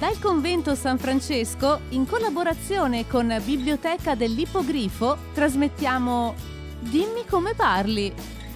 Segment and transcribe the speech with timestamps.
[0.00, 6.34] Dal convento San Francesco, in collaborazione con Biblioteca dell'Ippogrifo, trasmettiamo
[6.80, 8.10] Dimmi come parli.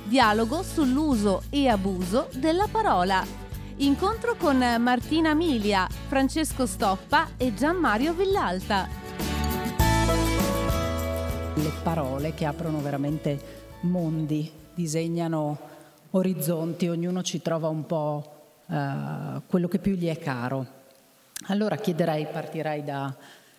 [0.05, 3.23] Dialogo sull'uso e abuso della parola.
[3.77, 8.89] Incontro con Martina Milia, Francesco Stoppa e Gianmario Villalta.
[11.57, 15.59] Le parole che aprono veramente mondi, disegnano
[16.13, 20.81] orizzonti, ognuno ci trova un po' uh, quello che più gli è caro.
[21.49, 23.15] Allora chiederei, partirei da,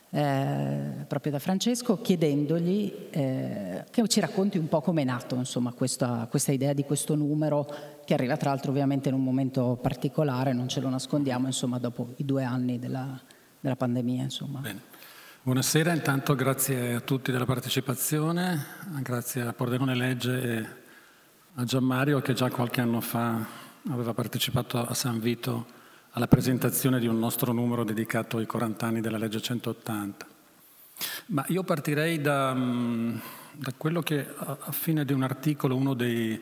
[0.09, 5.71] eh, proprio da Francesco chiedendogli eh, che ci racconti un po' come è nato insomma,
[5.73, 7.67] questa, questa, idea di questo numero
[8.05, 12.13] che arriva tra l'altro ovviamente in un momento particolare, non ce lo nascondiamo, insomma, dopo
[12.17, 13.19] i due anni della,
[13.59, 14.27] della pandemia.
[15.43, 18.65] Buonasera, intanto grazie a tutti della partecipazione,
[19.01, 20.65] grazie a Pordenone Legge e
[21.53, 23.45] a Gianmario che già qualche anno fa
[23.89, 25.74] aveva partecipato a San Vito
[26.15, 30.25] alla presentazione di un nostro numero dedicato ai 40 anni della legge 180.
[31.27, 33.17] Ma io partirei da, mm,
[33.51, 36.41] da quello che a fine di un articolo uno dei,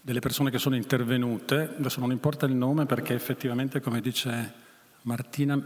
[0.00, 4.52] delle persone che sono intervenute, adesso non importa il nome perché effettivamente, come dice
[5.02, 5.60] Martina,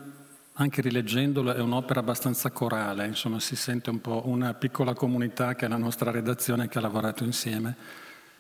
[0.55, 5.67] anche rileggendolo è un'opera abbastanza corale, insomma si sente un po' una piccola comunità che
[5.67, 7.77] è la nostra redazione che ha lavorato insieme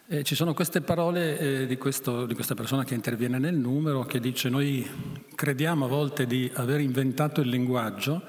[0.08, 4.04] eh, ci sono queste parole eh, di, questo, di, questa persona che interviene nel numero
[4.04, 4.88] che dice noi
[5.34, 8.22] crediamo a volte di aver inventato il linguaggio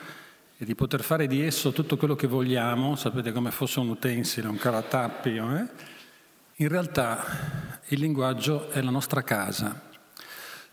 [0.57, 4.47] e di poter fare di esso tutto quello che vogliamo, sapete come fosse un utensile,
[4.47, 5.55] un caratappio.
[5.55, 5.67] Eh?
[6.55, 7.23] In realtà
[7.89, 9.83] il linguaggio è la nostra casa.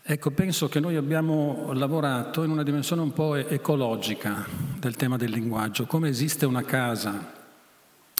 [0.01, 4.43] Ecco, penso che noi abbiamo lavorato in una dimensione un po' ecologica
[4.79, 7.31] del tema del linguaggio, come esiste una casa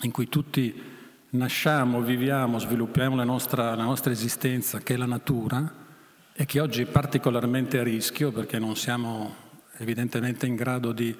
[0.01, 0.93] in cui tutti
[1.31, 5.83] nasciamo, viviamo, sviluppiamo la nostra, la nostra esistenza, che è la natura,
[6.33, 9.35] e che oggi è particolarmente a rischio perché non siamo
[9.77, 11.15] evidentemente in grado di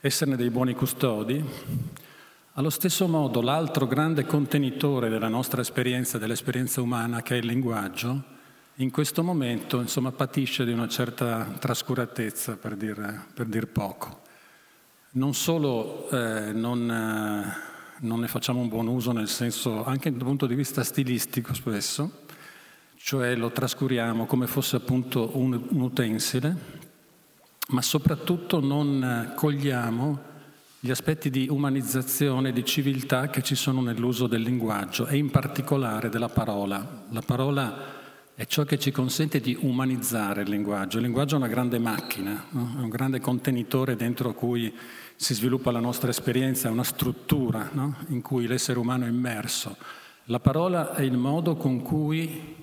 [0.00, 1.44] esserne dei buoni custodi,
[2.54, 8.34] allo stesso modo l'altro grande contenitore della nostra esperienza, dell'esperienza umana, che è il linguaggio,
[8.76, 14.22] in questo momento insomma, patisce di una certa trascuratezza, per dir, per dir poco.
[15.12, 16.90] Non solo eh, non...
[16.90, 21.54] Eh, non ne facciamo un buon uso nel senso anche dal punto di vista stilistico
[21.54, 22.24] spesso,
[22.96, 26.56] cioè lo trascuriamo come fosse appunto un, un utensile,
[27.68, 30.34] ma soprattutto non cogliamo
[30.78, 36.08] gli aspetti di umanizzazione, di civiltà che ci sono nell'uso del linguaggio e in particolare
[36.08, 37.04] della parola.
[37.10, 37.94] La parola
[38.36, 40.98] è ciò che ci consente di umanizzare il linguaggio.
[40.98, 42.76] Il linguaggio è una grande macchina, no?
[42.78, 44.72] è un grande contenitore dentro cui
[45.16, 47.96] si sviluppa la nostra esperienza, è una struttura no?
[48.08, 49.76] in cui l'essere umano è immerso.
[50.24, 52.54] La parola è il modo con cui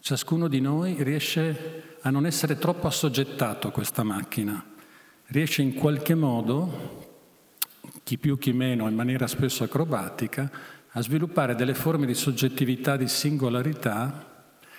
[0.00, 4.64] ciascuno di noi riesce a non essere troppo assoggettato a questa macchina,
[5.26, 7.04] riesce in qualche modo,
[8.04, 10.50] chi più chi meno in maniera spesso acrobatica,
[10.90, 14.34] a sviluppare delle forme di soggettività, di singolarità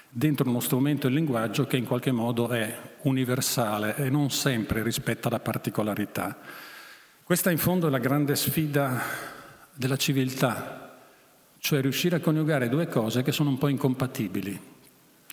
[0.10, 5.30] dentro uno strumento il linguaggio che in qualche modo è universale e non sempre rispetta
[5.30, 6.38] la particolarità.
[7.28, 9.02] Questa in fondo è la grande sfida
[9.74, 10.98] della civiltà,
[11.58, 14.58] cioè riuscire a coniugare due cose che sono un po' incompatibili.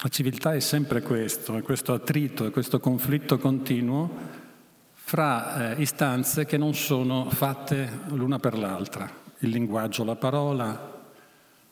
[0.03, 4.11] La civiltà è sempre questo, è questo attrito, è questo conflitto continuo
[4.93, 9.09] fra eh, istanze che non sono fatte l'una per l'altra.
[9.39, 11.01] Il linguaggio, la parola,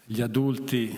[0.04, 0.96] gli adulti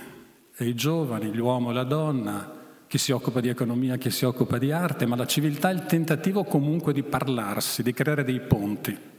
[0.55, 2.53] e i giovani, l'uomo e la donna,
[2.87, 5.87] chi si occupa di economia, chi si occupa di arte, ma la civiltà è il
[5.87, 9.13] tentativo comunque di parlarsi, di creare dei ponti.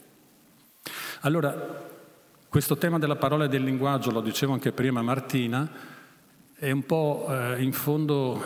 [1.25, 1.81] Allora,
[2.47, 5.67] questo tema della parola e del linguaggio, lo dicevo anche prima Martina,
[6.53, 8.39] è un po' eh, in fondo,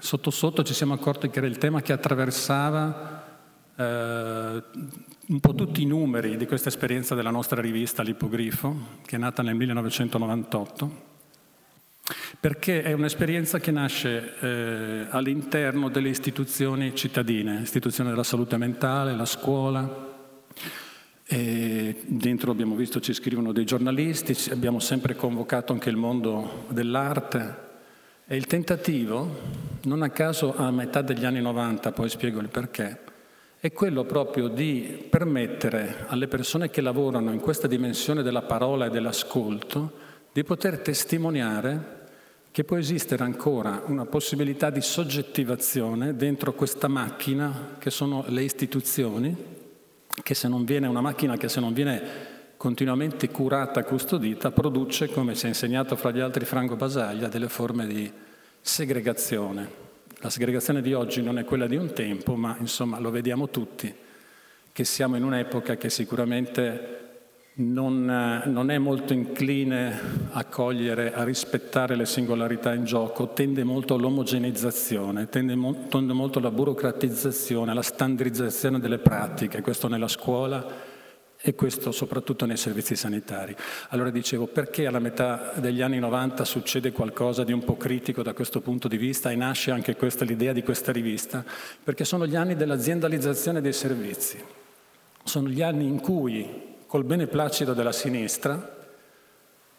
[0.00, 3.24] sotto sotto ci siamo accorti che era il tema che attraversava
[3.76, 4.62] eh,
[5.28, 8.74] un po' tutti i numeri di questa esperienza della nostra rivista L'Ipogrifo,
[9.06, 11.02] che è nata nel 1998,
[12.40, 19.24] perché è un'esperienza che nasce eh, all'interno delle istituzioni cittadine, istituzioni della salute mentale, la
[19.24, 20.13] scuola,
[21.26, 27.62] e dentro abbiamo visto ci scrivono dei giornalisti, abbiamo sempre convocato anche il mondo dell'arte.
[28.26, 29.40] E il tentativo,
[29.82, 33.00] non a caso a metà degli anni 90, poi spiego il perché,
[33.58, 38.90] è quello proprio di permettere alle persone che lavorano in questa dimensione della parola e
[38.90, 39.92] dell'ascolto
[40.32, 42.02] di poter testimoniare
[42.50, 49.36] che può esistere ancora una possibilità di soggettivazione dentro questa macchina che sono le istituzioni
[50.22, 55.34] che se non viene una macchina che se non viene continuamente curata, custodita, produce, come
[55.34, 58.10] ci ha insegnato fra gli altri Franco Basaglia, delle forme di
[58.60, 59.82] segregazione,
[60.24, 63.94] La segregazione di oggi non è quella di un tempo, ma insomma lo vediamo tutti,
[64.72, 67.03] che siamo in un'epoca che sicuramente
[67.56, 73.94] non, non, è molto incline a cogliere, a rispettare le singolarità in gioco, tende molto
[73.94, 80.92] all'omogenizzazione, tende, mo- tende molto alla burocratizzazione, alla standardizzazione delle pratiche, questo nella scuola
[81.46, 83.54] e questo soprattutto nei servizi sanitari.
[83.90, 88.32] Allora dicevo, perché alla metà degli anni 90 succede qualcosa di un po' critico da
[88.32, 91.44] questo punto di vista e nasce anche questa, l'idea di questa rivista?
[91.84, 94.38] Perché sono gli anni dell'aziendalizzazione dei servizi,
[95.22, 98.72] sono gli anni in cui col beneplacito della sinistra,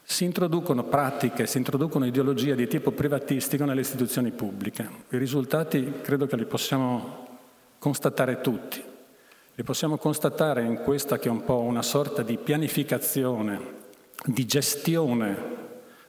[0.04, 4.86] si introducono pratiche, si introducono ideologie di tipo privatistico nelle istituzioni pubbliche.
[5.12, 7.40] I risultati credo che li possiamo
[7.80, 8.84] constatare tutti.
[9.54, 13.60] Li possiamo constatare in questa che è un po' una sorta di pianificazione,
[14.26, 15.38] di gestione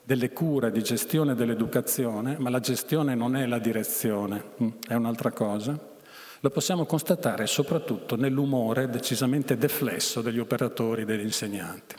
[0.03, 5.31] delle cure, di gestione dell'educazione, ma la gestione non è la direzione, mm, è un'altra
[5.31, 5.95] cosa.
[6.41, 11.95] Lo possiamo constatare soprattutto nell'umore decisamente deflesso degli operatori, degli insegnanti.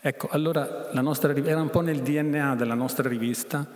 [0.00, 3.66] Ecco, allora nostra, era un po' nel DNA della nostra rivista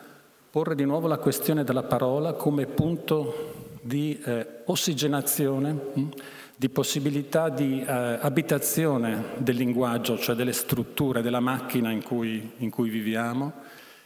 [0.54, 6.10] porre di nuovo la questione della parola come punto di eh, ossigenazione, mh, hm,
[6.56, 12.70] di possibilità di eh, abitazione del linguaggio, cioè delle strutture, della macchina in cui, in
[12.70, 13.52] cui viviamo,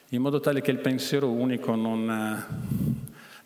[0.09, 2.88] in modo tale che il pensiero unico non, eh,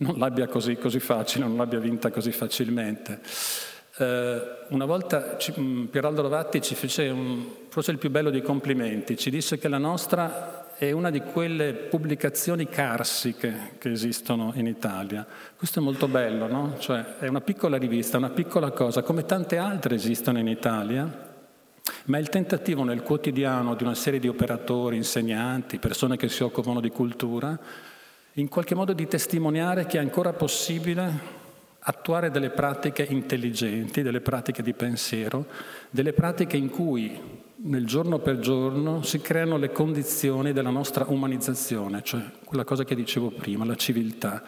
[0.03, 3.21] non l'abbia così, così facile, non l'abbia vinta così facilmente.
[3.97, 8.43] Eh, una volta ci, mm, Pieraldo Rovatti ci fece un, forse il più bello dei
[8.43, 14.67] complimenti, ci disse che la nostra è una di quelle pubblicazioni carsiche che esistono in
[14.67, 15.25] Italia.
[15.57, 16.77] Questo è molto bello, no?
[16.79, 21.31] Cioè è una piccola rivista, una piccola cosa, come tante altre esistono in Italia,
[22.07, 26.43] ma è il tentativo nel quotidiano di una serie di operatori, insegnanti, persone che si
[26.43, 27.57] occupano di cultura,
[28.35, 31.41] in qualche modo di testimoniare che è ancora possibile
[31.81, 35.47] attuare delle pratiche intelligenti, delle pratiche di pensiero,
[35.91, 42.03] delle pratiche in cui nel giorno per giorno si creano le condizioni della nostra umanizzazione,
[42.03, 44.43] cioè quella cosa che dicevo prima, la civiltà.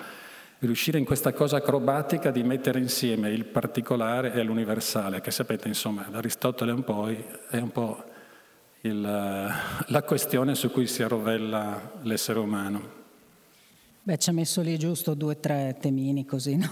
[0.60, 6.06] Riuscire in questa cosa acrobatica di mettere insieme il particolare e l'universale, che sapete, insomma,
[6.08, 8.02] da Aristotele in poi è un po'
[8.80, 13.03] il, la questione su cui si arrovella l'essere umano.
[14.06, 16.68] Beh, ci ha messo lì giusto due o tre temini così, no?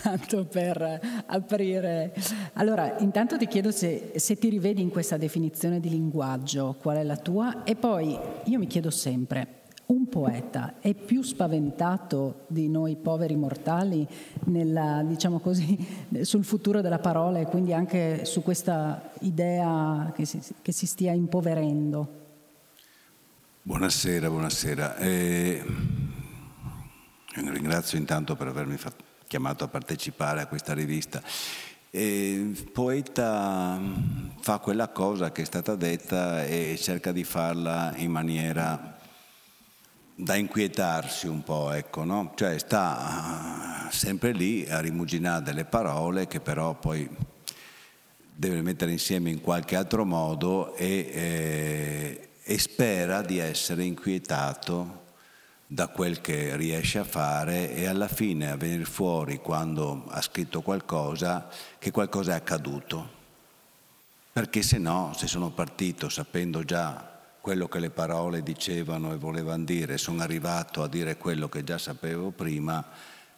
[0.00, 2.14] tanto per aprire.
[2.54, 7.02] Allora, intanto ti chiedo se, se, ti rivedi in questa definizione di linguaggio, qual è
[7.02, 7.62] la tua?
[7.64, 14.08] E poi io mi chiedo sempre, un poeta è più spaventato di noi poveri mortali
[14.44, 15.76] nella, diciamo così,
[16.22, 21.12] sul futuro della parola e quindi anche su questa idea che si, che si stia
[21.12, 22.18] impoverendo?
[23.60, 24.96] Buonasera, buonasera.
[24.96, 26.08] Eh
[27.32, 28.76] Ringrazio intanto per avermi
[29.26, 31.22] chiamato a partecipare a questa rivista.
[31.90, 38.10] il poeta mm, fa quella cosa che è stata detta e cerca di farla in
[38.10, 38.98] maniera
[40.12, 42.32] da inquietarsi un po', ecco, no?
[42.34, 47.08] Cioè sta ah, sempre lì a rimuginare delle parole che però poi
[48.34, 54.99] deve mettere insieme in qualche altro modo e, eh, e spera di essere inquietato
[55.72, 60.62] da quel che riesce a fare e alla fine a venire fuori quando ha scritto
[60.62, 63.18] qualcosa che qualcosa è accaduto.
[64.32, 69.62] Perché se no, se sono partito sapendo già quello che le parole dicevano e volevano
[69.62, 72.84] dire, sono arrivato a dire quello che già sapevo prima,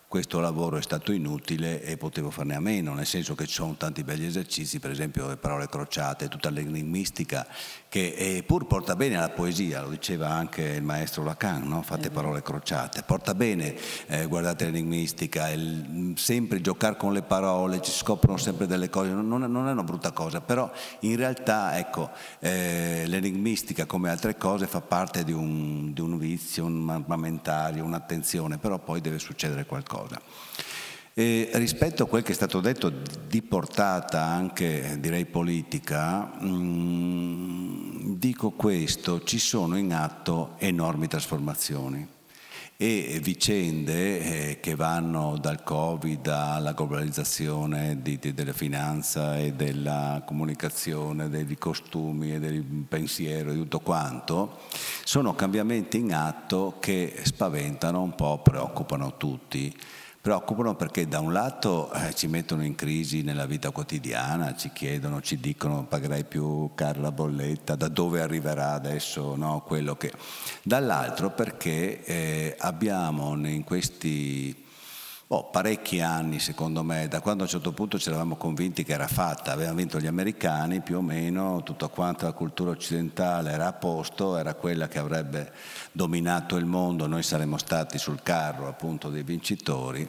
[0.09, 3.77] questo lavoro è stato inutile e potevo farne a meno, nel senso che ci sono
[3.77, 7.47] tanti belli esercizi, per esempio le parole crociate, tutta l'enigmistica,
[7.93, 11.83] che pur porta bene alla poesia, lo diceva anche il maestro Lacan, no?
[11.83, 17.91] fate parole crociate, porta bene, eh, guardate l'enigmistica, il, sempre giocare con le parole, ci
[17.91, 20.71] scoprono sempre delle cose, non, non è una brutta cosa, però
[21.01, 26.65] in realtà ecco, eh, l'enigmistica come altre cose fa parte di un, di un vizio,
[26.65, 30.21] un armamentario, un'attenzione, però poi deve succedere qualcosa cosa.
[31.15, 32.91] E rispetto a quel che è stato detto
[33.29, 42.09] di portata anche direi politica, mm, dico questo, ci sono in atto enormi trasformazioni.
[42.79, 50.23] E vicende eh, che vanno dal Covid alla globalizzazione di, di, della finanza e della
[50.25, 54.61] comunicazione, dei costumi e del pensiero e tutto quanto,
[55.05, 59.73] sono cambiamenti in atto che spaventano un po', preoccupano tutti
[60.23, 65.21] preoccupano perché da un lato eh, ci mettono in crisi nella vita quotidiana, ci chiedono,
[65.21, 70.13] ci dicono pagherai più cara la bolletta, da dove arriverà adesso no, quello che...
[70.63, 74.62] Dall'altro perché eh, abbiamo in questi
[75.35, 78.93] oh, parecchi anni, secondo me, da quando a un certo punto ci eravamo convinti che
[78.93, 83.69] era fatta, avevano vinto gli americani più o meno, tutto quanto la cultura occidentale era
[83.69, 85.53] a posto, era quella che avrebbe
[85.91, 90.07] dominato il mondo, noi saremmo stati sul carro appunto dei vincitori,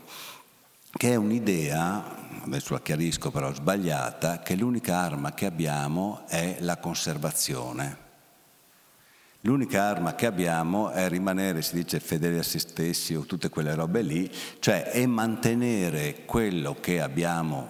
[0.91, 6.77] che è un'idea, adesso la chiarisco però sbagliata, che l'unica arma che abbiamo è la
[6.77, 8.02] conservazione.
[9.45, 13.75] L'unica arma che abbiamo è rimanere, si dice, fedeli a se stessi o tutte quelle
[13.75, 17.67] robe lì, cioè è mantenere quello che abbiamo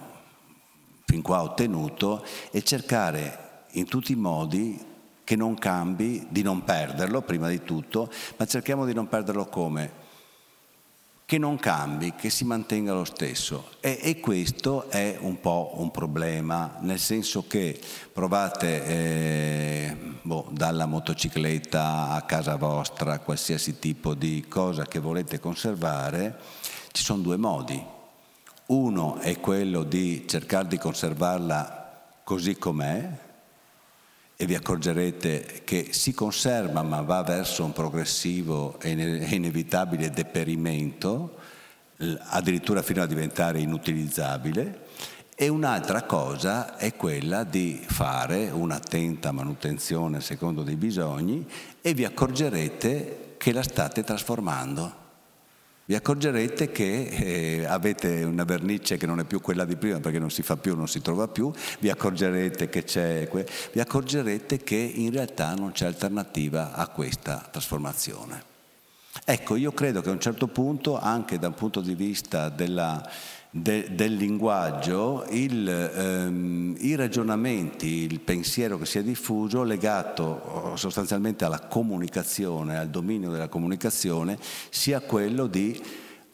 [1.04, 4.80] fin qua ottenuto e cercare in tutti i modi
[5.24, 10.03] che non cambi, di non perderlo prima di tutto, ma cerchiamo di non perderlo come?
[11.26, 13.70] Che non cambi, che si mantenga lo stesso.
[13.80, 17.80] E, e questo è un po' un problema, nel senso che
[18.12, 26.38] provate eh, boh, dalla motocicletta a casa vostra, qualsiasi tipo di cosa che volete conservare,
[26.92, 27.82] ci sono due modi.
[28.66, 33.23] Uno è quello di cercare di conservarla così com'è,
[34.36, 41.36] e vi accorgerete che si conserva ma va verso un progressivo e inevitabile deperimento,
[42.30, 44.82] addirittura fino a diventare inutilizzabile.
[45.36, 51.46] E un'altra cosa è quella di fare un'attenta manutenzione secondo dei bisogni
[51.80, 55.02] e vi accorgerete che la state trasformando
[55.86, 60.18] vi accorgerete che eh, avete una vernice che non è più quella di prima perché
[60.18, 63.28] non si fa più, non si trova più, vi accorgerete che c'è,
[63.72, 68.52] vi accorgerete che in realtà non c'è alternativa a questa trasformazione.
[69.24, 73.08] Ecco, io credo che a un certo punto, anche dal punto di vista della
[73.56, 80.76] de, del linguaggio, il, ehm, i ragionamenti, il pensiero che si è diffuso legato oh,
[80.76, 84.36] sostanzialmente alla comunicazione, al dominio della comunicazione,
[84.70, 85.80] sia quello di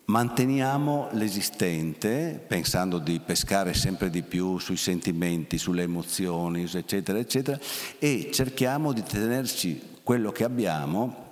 [0.06, 7.58] manteniamo l'esistente, pensando di pescare sempre di più sui sentimenti, sulle emozioni, eccetera, eccetera,
[7.98, 11.28] e cerchiamo di tenerci quello che abbiamo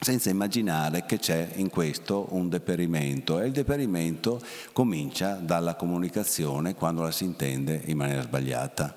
[0.00, 4.40] senza immaginare che c'è in questo un deperimento e il deperimento
[4.72, 8.96] comincia dalla comunicazione quando la si intende in maniera sbagliata.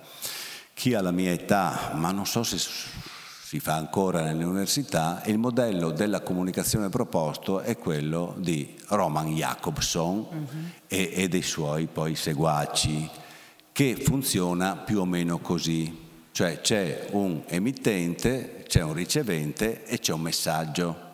[0.73, 5.39] Chi ha la mia età, ma non so se si fa ancora nelle università, il
[5.39, 10.47] modello della comunicazione proposto è quello di Roman Jacobson uh-huh.
[10.87, 13.09] e, e dei suoi poi seguaci,
[13.71, 16.08] che funziona più o meno così.
[16.39, 21.08] Cioè c'è un emittente, c'è un ricevente e c'è un messaggio.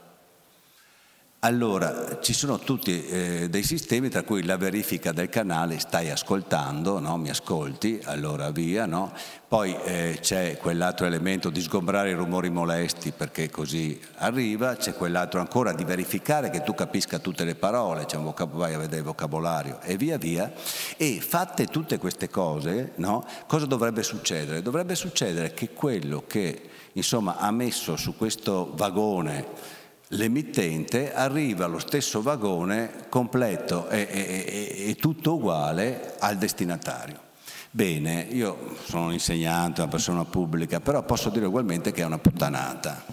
[1.46, 7.00] Allora, ci sono tutti eh, dei sistemi tra cui la verifica del canale, stai ascoltando,
[7.00, 7.18] no?
[7.18, 9.14] mi ascolti, allora via, no?
[9.48, 15.40] poi eh, c'è quell'altro elemento di sgombrare i rumori molesti perché così arriva, c'è quell'altro
[15.40, 19.02] ancora di verificare che tu capisca tutte le parole, c'è un vocab- vai a vedere
[19.02, 20.52] il vocabolario e via via.
[20.98, 23.24] E fatte tutte queste cose, no?
[23.46, 24.64] cosa dovrebbe succedere?
[24.64, 29.75] Dovrebbe succedere che quello che insomma, ha messo su questo vagone
[30.10, 37.24] l'emittente arriva allo stesso vagone completo e, e, e, tutto uguale al destinatario.
[37.72, 42.20] Bene, io sono un insegnante, una persona pubblica, però posso dire ugualmente che è una
[42.20, 43.04] puttanata.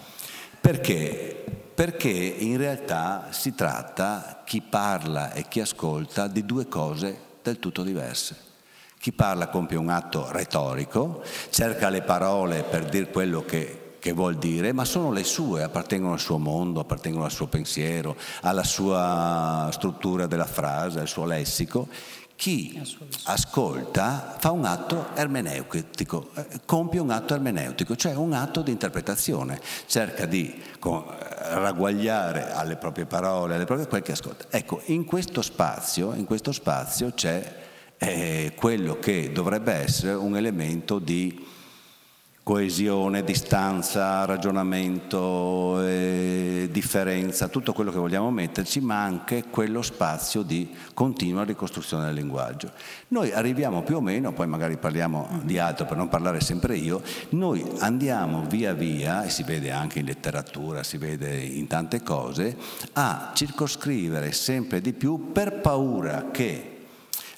[0.61, 1.45] Perché?
[1.75, 7.83] Perché in realtà si tratta, chi parla e chi ascolta, di due cose del tutto
[7.83, 8.51] diverse.
[9.01, 14.35] Chi parla compie un atto retorico, cerca le parole per dire quello che che vuol
[14.35, 19.69] dire, ma sono le sue, appartengono al suo mondo, appartengono al suo pensiero, alla sua
[19.71, 21.87] struttura della frase, al suo lessico.
[22.35, 22.83] Chi
[23.27, 29.61] ascolta fa un atto ermeneutico, eh, compie un atto ermeneutico, cioè un atto di interpretazione,
[29.87, 34.47] cerca di ragguagliare alle proprie parole, alle proprie quel che ascolta.
[34.51, 37.61] Ecco, in questo spazio, in questo spazio c'è
[37.99, 41.51] eh, quello che dovrebbe essere un elemento di
[42.43, 50.75] coesione, distanza, ragionamento, eh, differenza, tutto quello che vogliamo metterci, ma anche quello spazio di
[50.93, 52.73] continua ricostruzione del linguaggio.
[53.09, 57.01] Noi arriviamo più o meno, poi magari parliamo di altro per non parlare sempre io,
[57.31, 62.57] noi andiamo via via, e si vede anche in letteratura, si vede in tante cose,
[62.95, 66.72] a circoscrivere sempre di più per paura che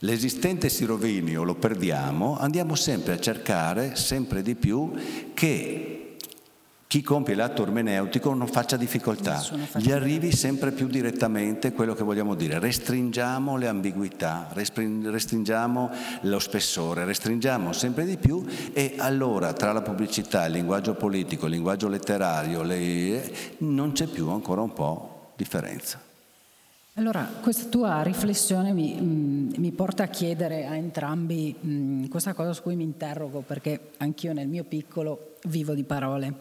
[0.01, 4.93] l'esistente si rovini o lo perdiamo, andiamo sempre a cercare sempre di più
[5.35, 5.95] che
[6.95, 9.45] chi compie l'atto ermeneutico non faccia difficoltà,
[9.79, 12.61] gli arrivi sempre più direttamente quello che vogliamo dire.
[12.61, 20.47] Restringiamo le ambiguità, restringiamo lo spessore, restringiamo sempre di più e allora tra la pubblicità,
[20.47, 23.33] il linguaggio politico, il linguaggio letterario, le...
[23.59, 26.14] non c'è più ancora un po' differenza.
[26.97, 32.53] Allora, questa tua riflessione mi, mm, mi, porta a chiedere a entrambi mm, questa cosa
[32.53, 36.35] su cui mi interrogo, perché anch'io nel mio piccolo vivo di parole.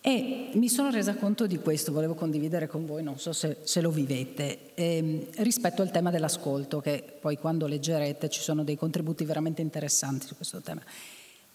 [0.00, 3.82] E mi sono resa conto di questo, volevo condividere con voi, non so se, se
[3.82, 9.26] lo vivete, ehm, rispetto al tema dell'ascolto, che poi quando leggerete ci sono dei contributi
[9.26, 10.80] veramente interessanti su questo tema.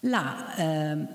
[0.02, 1.08] La, ehm,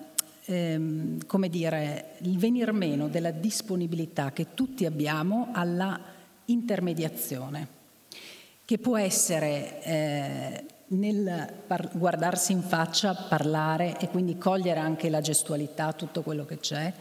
[0.47, 6.12] ehm, come dire, il venir meno della disponibilità che tutti abbiamo alla
[6.47, 7.69] intermediazione,
[8.65, 15.21] che può essere eh, nel par- guardarsi in faccia, parlare e quindi cogliere anche la
[15.21, 16.93] gestualità, tutto quello che c'è,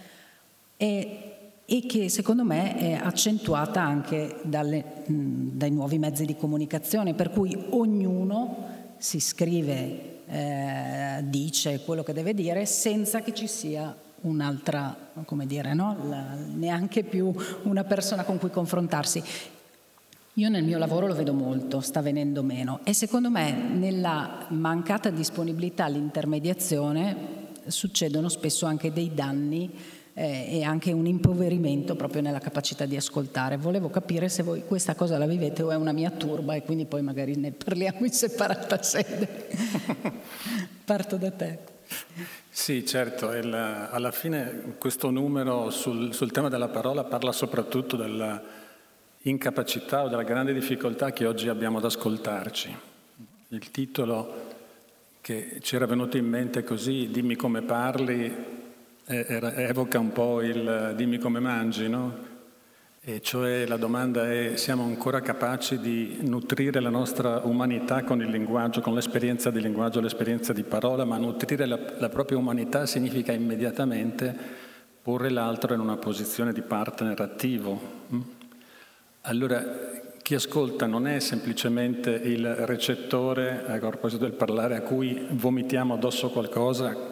[0.78, 7.14] e, e che secondo me è accentuata anche dalle, mh, dai nuovi mezzi di comunicazione,
[7.14, 13.96] per cui ognuno si scrive, eh, dice quello che deve dire senza che ci sia
[14.22, 15.98] un'altra, come dire, no?
[16.08, 19.24] La, neanche più una persona con cui confrontarsi.
[20.36, 25.10] Io nel mio lavoro lo vedo molto, sta venendo meno e secondo me nella mancata
[25.10, 29.70] disponibilità all'intermediazione succedono spesso anche dei danni
[30.14, 33.58] eh, e anche un impoverimento proprio nella capacità di ascoltare.
[33.58, 36.86] Volevo capire se voi questa cosa la vivete o è una mia turba e quindi
[36.86, 39.50] poi magari ne parliamo in separata sede.
[40.86, 41.71] Parto da te.
[42.50, 50.04] Sì, certo, il, alla fine questo numero sul, sul, tema della parola parla soprattutto dell'incapacità
[50.04, 52.78] o della grande difficoltà che oggi abbiamo ad ascoltarci.
[53.50, 54.50] Il titolo
[55.22, 58.34] che ci era venuto in mente così, dimmi come parli,
[59.06, 62.31] era, evoca un po' il dimmi come mangi, no?
[63.04, 68.30] E cioè la domanda è siamo ancora capaci di nutrire la nostra umanità con il
[68.30, 73.32] linguaggio, con l'esperienza di linguaggio, l'esperienza di parola, ma nutrire la, la propria umanità significa
[73.32, 74.38] immediatamente
[75.02, 77.82] porre l'altro in una posizione di partner attivo.
[78.14, 78.22] Mm?
[79.22, 79.64] Allora,
[80.22, 85.96] chi ascolta non è semplicemente il recettore, ecco, a proposito del parlare, a cui vomitiamo
[85.96, 87.11] addosso qualcosa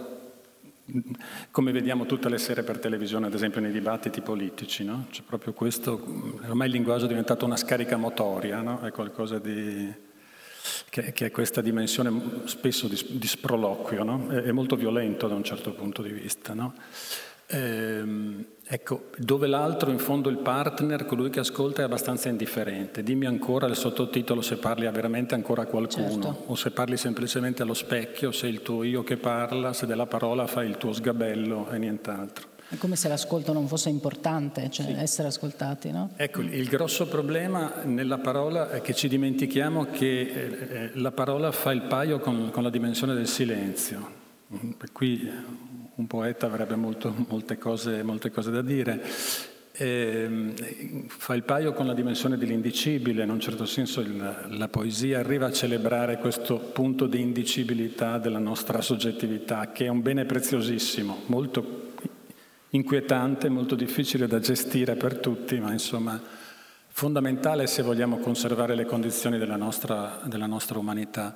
[1.52, 5.08] come vediamo tutte le sere per televisione, ad esempio nei dibattiti politici, no?
[5.10, 6.02] C'è proprio questo,
[6.48, 8.82] ormai il linguaggio è diventato una scarica motoria, no?
[8.82, 9.92] È qualcosa di,
[10.90, 14.28] che, che ha questa dimensione spesso di, di sproloquio, no?
[14.30, 16.54] è, è, molto violento da un certo punto di vista?
[17.48, 23.02] Ehm, ecco, dove l'altro in fondo il partner, colui che ascolta è abbastanza indifferente.
[23.02, 26.44] Dimmi ancora il sottotitolo se parli veramente ancora a qualcuno certo.
[26.46, 30.06] o se parli semplicemente allo specchio, se è il tuo io che parla, se della
[30.06, 32.48] parola fai il tuo sgabello e nient'altro.
[32.70, 34.92] È come se l'ascolto non fosse importante, cioè sì.
[34.92, 36.12] essere ascoltati, no?
[36.16, 41.52] Ecco, il grosso problema nella parola è che ci dimentichiamo che eh, eh la parola
[41.52, 44.18] fa il paio con, con la dimensione del silenzio.
[44.94, 45.28] Qui
[46.00, 49.02] un poeta avrebbe molto, molte, cose, molte, cose, da dire.
[49.74, 50.54] E,
[51.08, 55.48] fa il paio con la dimensione dell'indicibile, in un certo senso il, la poesia arriva
[55.48, 61.88] a celebrare questo punto di indicibilità della nostra soggettività, che è un bene preziosissimo, molto
[62.70, 66.22] inquietante, molto difficile da gestire per tutti, ma insomma
[66.92, 71.36] fondamentale se vogliamo conservare le condizioni della nostra, della nostra umanità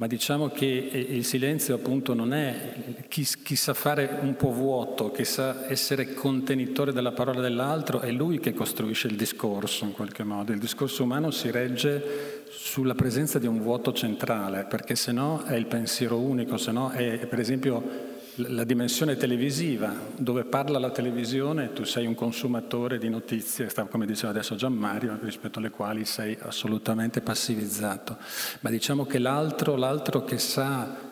[0.00, 2.72] ma diciamo che il silenzio appunto non è
[3.08, 8.10] chi, chi, sa fare un po' vuoto, che sa essere contenitore della parola dell'altro, è
[8.10, 10.52] lui che costruisce il discorso in qualche modo.
[10.52, 15.54] Il discorso umano si regge sulla presenza di un vuoto centrale, perché se no è
[15.54, 21.72] il pensiero unico, se no è per esempio la dimensione televisiva, dove parla la televisione,
[21.72, 27.20] tu sei un consumatore di notizie, come diceva adesso Gianmario, rispetto alle quali sei assolutamente
[27.20, 28.16] passivizzato.
[28.60, 31.08] Ma diciamo che l'altro, l'altro che sa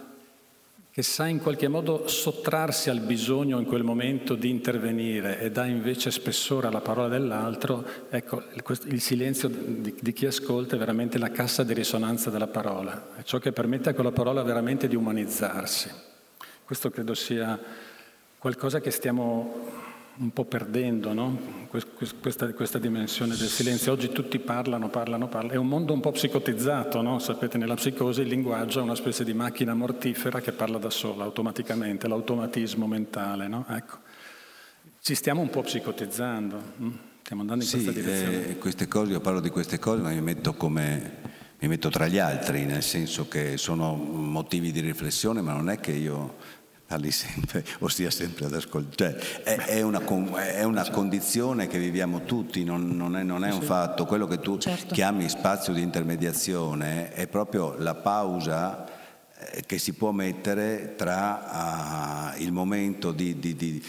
[0.98, 5.64] che sa in qualche modo sottrarsi al bisogno in quel momento di intervenire e dà
[5.64, 8.42] invece spessore alla parola dell'altro, ecco,
[8.86, 13.22] il silenzio di, di, chi ascolta è veramente la cassa di risonanza della parola, è
[13.22, 16.07] ciò che permette a quella parola veramente di umanizzarsi.
[16.68, 17.58] Questo credo sia
[18.36, 19.70] qualcosa che stiamo
[20.16, 21.66] un po' perdendo, no?
[21.70, 23.92] questa, questa, dimensione del silenzio.
[23.92, 25.54] Oggi tutti parlano, parlano, parlano.
[25.54, 27.20] È un mondo un po' psicotizzato, no?
[27.20, 31.24] Sapete, nella psicosi il linguaggio è una specie di macchina mortifera che parla da sola,
[31.24, 33.64] automaticamente, l'automatismo mentale, no?
[33.70, 34.00] Ecco.
[35.00, 36.90] Ci stiamo un po' psicotizzando, hm?
[37.22, 38.46] stiamo andando in sì, questa direzione.
[38.46, 42.06] Eh, queste cose, io parlo di queste cose, ma mi metto come mi metto tra
[42.06, 46.36] gli altri, nel senso che sono motivi di riflessione, ma non è che io
[46.88, 49.20] parli sempre, o stia sempre ad ascoltare.
[49.20, 50.02] Cioè, è, è, una,
[50.54, 54.06] è, una, condizione che viviamo tutti, non, non, è, non è, un fatto.
[54.06, 54.94] Quello che tu certo.
[54.94, 58.86] chiami spazio di intermediazione è proprio la pausa
[59.36, 63.84] eh, che si può mettere tra uh, il momento di, di, di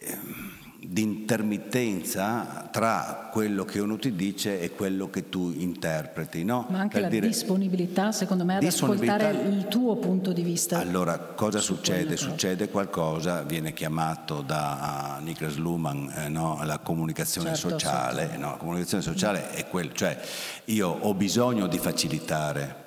[0.00, 0.51] ehm,
[0.84, 6.44] di intermittenza tra quello che uno ti dice e quello che tu interpreti.
[6.44, 6.66] No?
[6.68, 10.78] Ma anche per la dire, disponibilità, secondo me, ad ascoltare il tuo punto di vista.
[10.78, 12.16] Allora, cosa succede?
[12.16, 16.60] Succede qualcosa, viene chiamato da uh, Niklas Luhmann eh, no?
[16.64, 18.22] la comunicazione certo, sociale.
[18.22, 18.40] Certo.
[18.40, 18.50] No?
[18.50, 20.18] La comunicazione sociale è quello, cioè
[20.66, 22.81] io ho bisogno di facilitare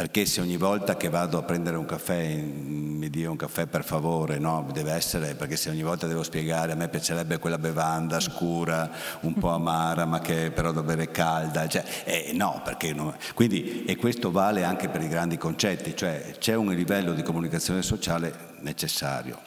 [0.00, 3.84] perché se ogni volta che vado a prendere un caffè mi dia un caffè per
[3.84, 8.18] favore, no, deve essere, perché se ogni volta devo spiegare a me piacerebbe quella bevanda
[8.18, 13.14] scura, un po' amara, ma che però da bere calda, cioè, eh, no, perché no.
[13.34, 17.82] Quindi, e questo vale anche per i grandi concetti, cioè c'è un livello di comunicazione
[17.82, 19.38] sociale necessario.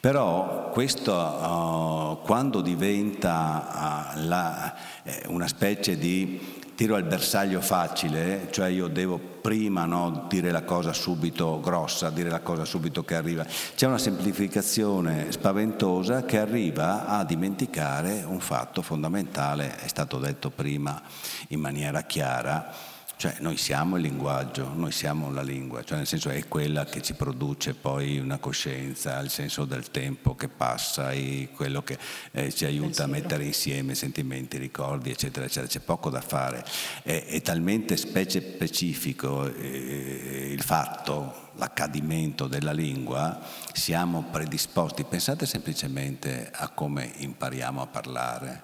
[0.00, 8.46] Però questo uh, quando diventa uh, la, eh, una specie di tiro al bersaglio facile,
[8.52, 13.16] cioè io devo prima no, dire la cosa subito grossa, dire la cosa subito che
[13.16, 13.44] arriva.
[13.74, 21.02] C'è una semplificazione spaventosa che arriva a dimenticare un fatto fondamentale, è stato detto prima
[21.48, 22.72] in maniera chiara,
[23.18, 27.02] cioè noi siamo il linguaggio, noi siamo la lingua, cioè nel senso è quella che
[27.02, 31.98] ci produce poi una coscienza, il senso del tempo che passa e quello che
[32.30, 35.66] eh, ci aiuta a mettere insieme sentimenti, ricordi, eccetera, eccetera.
[35.66, 36.64] C'è poco da fare.
[37.02, 43.40] È, è talmente specie specifico eh, il fatto, l'accadimento della lingua,
[43.72, 45.02] siamo predisposti.
[45.02, 48.62] Pensate semplicemente a come impariamo a parlare.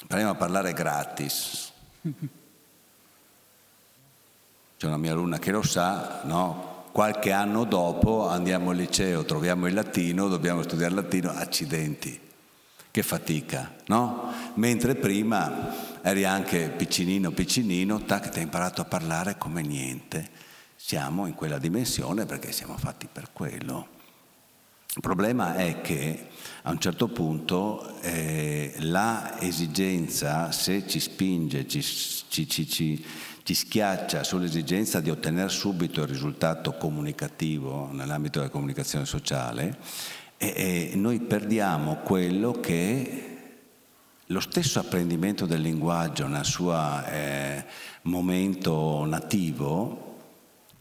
[0.00, 1.70] Impariamo a parlare gratis.
[4.78, 6.84] C'è una mia alunna che lo sa, no?
[6.92, 12.16] Qualche anno dopo andiamo al liceo, troviamo il latino, dobbiamo studiare il latino, accidenti,
[12.88, 14.32] che fatica, no?
[14.54, 20.30] Mentre prima eri anche piccinino, piccinino, tac, ti hai imparato a parlare come niente.
[20.76, 23.96] Siamo in quella dimensione perché siamo fatti per quello.
[24.94, 26.28] Il problema è che
[26.62, 33.04] a un certo punto eh, la esigenza, se ci spinge, ci, ci, ci,
[33.48, 39.78] ci schiaccia sull'esigenza di ottenere subito il risultato comunicativo nell'ambito della comunicazione sociale
[40.36, 43.36] e, e noi perdiamo quello che
[44.26, 47.64] lo stesso apprendimento del linguaggio nel suo eh,
[48.02, 50.16] momento nativo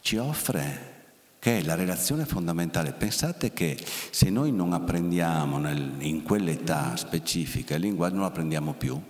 [0.02, 0.96] ci offre,
[1.40, 2.92] che è la relazione fondamentale.
[2.92, 3.78] Pensate che
[4.10, 9.02] se noi non apprendiamo nel, in quell'età specifica il linguaggio non lo apprendiamo più.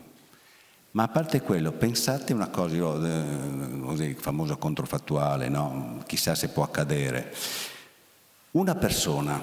[0.97, 6.01] Ma a parte quello, pensate una cosa, io, eh, così, famoso controfattuale, no?
[6.07, 7.35] chissà se può accadere.
[8.53, 9.39] Una persona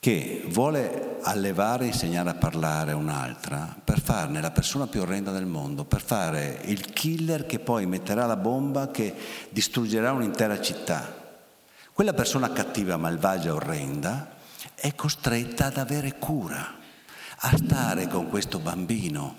[0.00, 5.44] che vuole allevare e insegnare a parlare un'altra per farne la persona più orrenda del
[5.44, 9.14] mondo, per fare il killer che poi metterà la bomba che
[9.50, 11.34] distruggerà un'intera città.
[11.92, 14.36] Quella persona cattiva, malvagia, orrenda
[14.74, 16.76] è costretta ad avere cura,
[17.40, 19.36] a stare con questo bambino,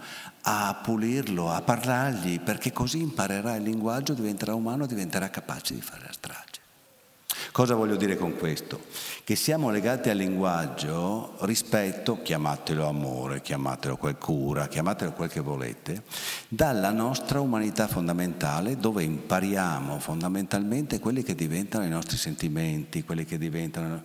[0.50, 6.04] a pulirlo, a parlargli, perché così imparerà il linguaggio, diventerà umano, diventerà capace di fare
[6.06, 6.46] la strage.
[7.52, 8.80] Cosa voglio dire con questo?
[9.26, 16.04] Che siamo legati al linguaggio rispetto, chiamatelo amore, chiamatelo quel cura, chiamatelo quel che volete,
[16.48, 23.38] dalla nostra umanità fondamentale dove impariamo fondamentalmente quelli che diventano i nostri sentimenti, quelli che
[23.38, 24.04] diventano...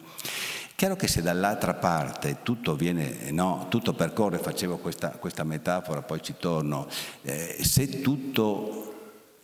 [0.83, 6.21] Chiaro che se dall'altra parte tutto viene, no, tutto percorre, facevo questa, questa, metafora, poi
[6.21, 6.88] ci torno,
[7.23, 8.95] eh, se tutto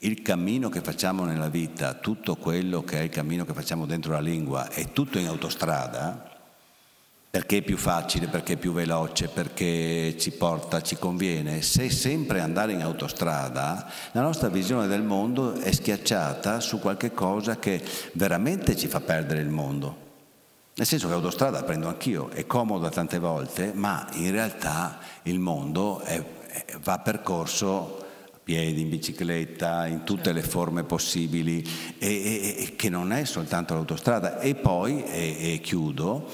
[0.00, 4.14] il cammino che facciamo nella vita, tutto quello che è il cammino che facciamo dentro
[4.14, 6.28] la lingua, è tutto in autostrada,
[7.30, 11.62] perché è più facile, perché è più veloce, perché ci porta, ci conviene.
[11.62, 17.60] Se sempre andare in autostrada, la nostra visione del mondo è schiacciata su qualche cosa
[17.60, 17.80] che
[18.14, 20.06] veramente ci fa perdere il mondo.
[20.78, 25.98] Nel senso che l'autostrada prendo anch'io, è comoda tante volte, ma in realtà il mondo
[26.02, 26.24] è,
[26.80, 27.98] va percorso
[28.32, 33.24] a piedi, in bicicletta, in tutte le forme possibili, e, e, e che non è
[33.24, 34.38] soltanto l'autostrada.
[34.38, 36.30] E poi, e, chiudo,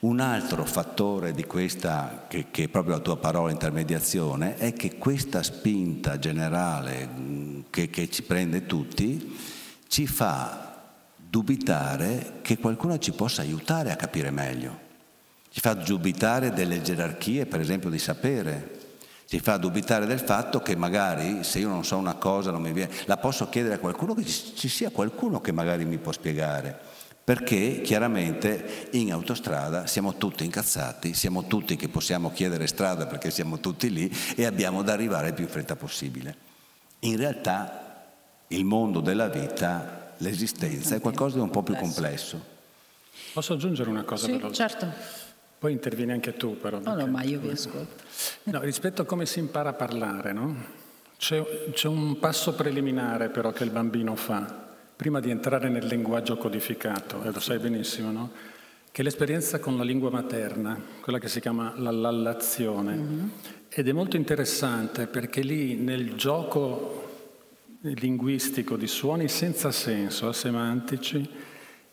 [0.00, 4.96] un altro fattore di questa, che, che, è proprio la tua parola intermediazione, è che
[4.96, 9.36] questa spinta generale che, che ci prende tutti
[9.88, 10.67] ci fa
[11.28, 14.86] dubitare che qualcuno ci possa aiutare a capire meglio.
[15.50, 18.76] Ci fa dubitare delle gerarchie, per esempio, di sapere.
[19.26, 22.72] Ci fa dubitare del fatto che magari se io non so una cosa non mi
[22.72, 26.96] viene, la posso chiedere a qualcuno che ci sia qualcuno che magari mi può spiegare.
[27.28, 33.60] perché chiaramente in autostrada siamo tutti incazzati, siamo tutti che possiamo chiedere strada perché siamo
[33.60, 36.34] tutti lì e abbiamo da arrivare il più fretta possibile.
[37.00, 38.06] In realtà
[38.46, 42.56] il mondo della vita, l'esistenza è qualcosa di un po' più complesso.
[43.32, 44.26] Posso aggiungere una cosa?
[44.26, 44.54] Sì, veloce?
[44.54, 44.92] certo.
[45.58, 46.78] Poi intervieni anche tu però.
[46.78, 48.04] No, no, ma io vi ascolto.
[48.44, 50.76] No, rispetto a come si impara a parlare, no?
[51.16, 56.36] C'è, c'è un passo preliminare però che il bambino fa prima di entrare nel linguaggio
[56.36, 58.30] codificato, e lo sai benissimo, no?
[58.90, 62.96] che è l'esperienza con la lingua materna, quella che si chiama la lallazione.
[62.96, 63.28] Mm-hmm.
[63.68, 67.07] Ed è molto interessante perché lì nel gioco
[67.80, 71.28] linguistico di suoni senza senso, asemantici,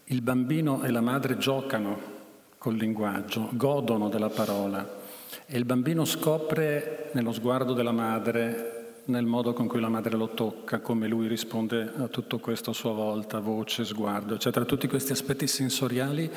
[0.05, 2.13] il bambino e la madre giocano
[2.57, 5.03] col linguaggio, godono della parola
[5.45, 8.71] e il bambino scopre nello sguardo della madre
[9.05, 12.73] nel modo con cui la madre lo tocca, come lui risponde a tutto questo a
[12.73, 14.65] sua volta, voce, sguardo, eccetera.
[14.65, 16.29] Tutti questi aspetti sensoriali,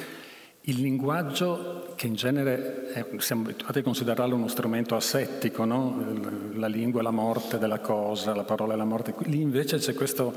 [0.69, 6.05] il linguaggio, che in genere è, siamo abituati a considerarlo uno strumento asettico, no?
[6.55, 9.95] la lingua è la morte della cosa, la parola è la morte, lì invece c'è
[9.95, 10.35] questo,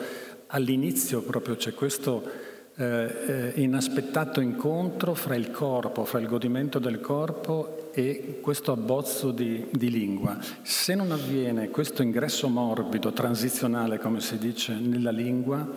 [0.47, 7.01] all'inizio proprio c'è questo eh, eh, inaspettato incontro fra il corpo, fra il godimento del
[7.01, 10.37] corpo e questo abbozzo di, di, lingua.
[10.61, 15.67] Se non avviene questo ingresso morbido, transizionale, come si dice, nella lingua,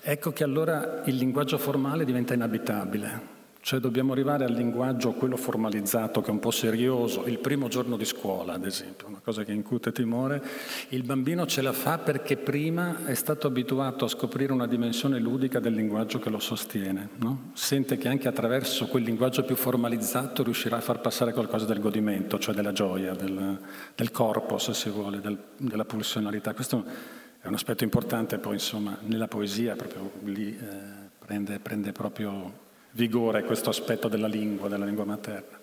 [0.00, 3.37] ecco che allora il linguaggio formale diventa inabitabile.
[3.68, 7.98] Cioè dobbiamo arrivare al linguaggio, quello formalizzato, che è un po' serioso, il primo giorno
[7.98, 10.42] di scuola, ad esempio, una cosa che incute timore.
[10.88, 15.60] Il bambino ce la fa perché prima è stato abituato a scoprire una dimensione ludica
[15.60, 17.10] del linguaggio che lo sostiene.
[17.16, 17.50] No?
[17.52, 22.38] Sente che anche attraverso quel linguaggio più formalizzato riuscirà a far passare qualcosa del godimento,
[22.38, 23.58] cioè della gioia, del,
[23.94, 26.54] del corpo, se si vuole, del, della pulsionalità.
[26.54, 26.86] Questo
[27.38, 32.64] è un aspetto importante poi, insomma, nella poesia, proprio lì eh, prende, prende proprio
[32.98, 35.56] vigore questo aspetto della lingua, della lingua materna.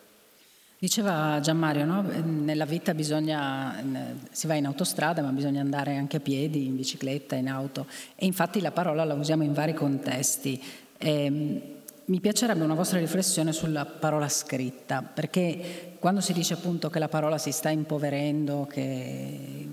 [0.80, 2.02] Diceva Gianmario, no?
[2.24, 3.84] nella vita bisogna,
[4.32, 8.26] si va in autostrada ma bisogna andare anche a piedi, in bicicletta, in auto e
[8.26, 10.62] infatti la parola la usiamo in vari contesti.
[10.98, 11.62] E, ehm,
[12.06, 17.08] mi piacerebbe una vostra riflessione sulla parola scritta, perché quando si dice appunto che la
[17.08, 19.65] parola si sta impoverendo, che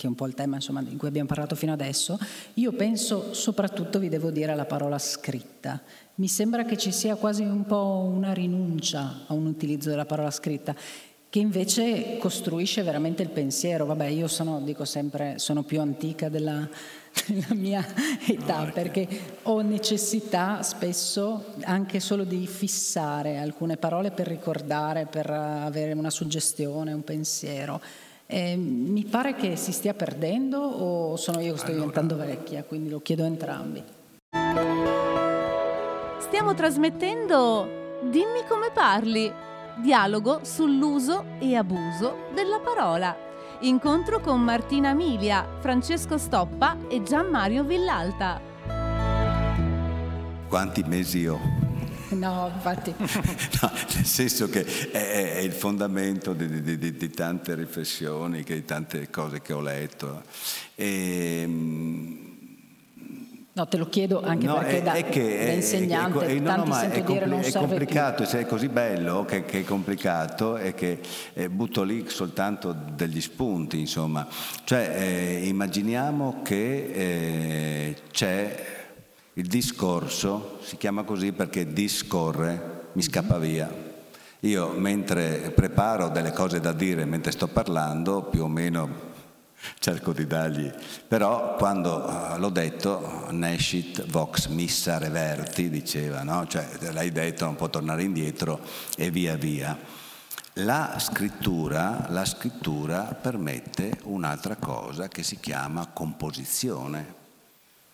[0.00, 2.18] che è un po' il tema insomma, di cui abbiamo parlato fino adesso,
[2.54, 5.78] io penso soprattutto, vi devo dire, alla parola scritta.
[6.14, 10.30] Mi sembra che ci sia quasi un po' una rinuncia a un utilizzo della parola
[10.30, 10.74] scritta
[11.28, 13.84] che invece costruisce veramente il pensiero.
[13.84, 16.66] Vabbè, io sono, dico sempre, sono più antica della,
[17.28, 17.86] della mia
[18.26, 19.06] età no, perché
[19.42, 26.94] ho necessità spesso anche solo di fissare alcune parole per ricordare, per avere una suggestione,
[26.94, 28.08] un pensiero.
[28.32, 31.86] Eh, mi pare che si stia perdendo o sono io che sto allora.
[31.86, 33.82] diventando vecchia, quindi lo chiedo a entrambi.
[36.18, 39.30] Stiamo trasmettendo Dimmi come parli,
[39.82, 43.14] dialogo sull'uso e abuso della parola.
[43.62, 48.40] Incontro con Martina Emilia, Francesco Stoppa e Gian Mario Villalta.
[50.48, 51.59] Quanti mesi ho?
[52.20, 52.94] No, infatti.
[52.98, 59.08] no, nel senso che è, il fondamento di, di, di, di, tante riflessioni, di tante
[59.10, 60.22] cose che ho letto.
[60.74, 62.28] E, ehm,
[63.52, 66.38] No, te lo chiedo anche no, perché è, da, è che, da insegnante è, è,
[66.38, 70.56] no, no, sento dire non è complicato, cioè è così bello che, che, è complicato
[70.56, 71.00] e che
[71.32, 74.26] eh, butto lì soltanto degli spunti, insomma.
[74.62, 78.79] Cioè, eh, immaginiamo che eh, c'è
[79.40, 83.88] il discorso si chiama così perché discorre, mi scappa via.
[84.40, 89.08] Io mentre preparo delle cose da dire, mentre sto parlando, più o meno
[89.78, 90.70] cerco di dargli,
[91.08, 96.46] però quando uh, l'ho detto, nescit vox missa reverti, diceva, no?
[96.46, 98.60] cioè l'hai detto, non può tornare indietro
[98.96, 99.78] e via via.
[100.54, 107.19] La scrittura, la scrittura permette un'altra cosa che si chiama composizione,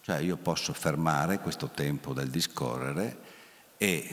[0.07, 3.17] cioè io posso fermare questo tempo del discorrere
[3.77, 4.09] e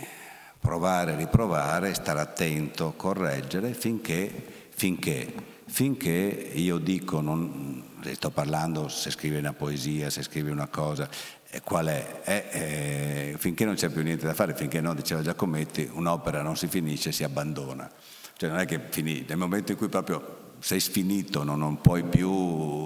[0.60, 5.32] provare, riprovare, stare attento, correggere finché, finché,
[5.68, 6.10] finché
[6.56, 11.08] io dico, non, sto parlando se scrive una poesia, se scrive una cosa,
[11.52, 12.22] eh, qual è?
[12.24, 16.58] è eh, finché non c'è più niente da fare, finché no, diceva Giacometti, un'opera non
[16.58, 17.88] si finisce, si abbandona.
[18.36, 21.58] Cioè non è che finì, nel momento in cui proprio sei sfinito, no?
[21.58, 22.32] non puoi più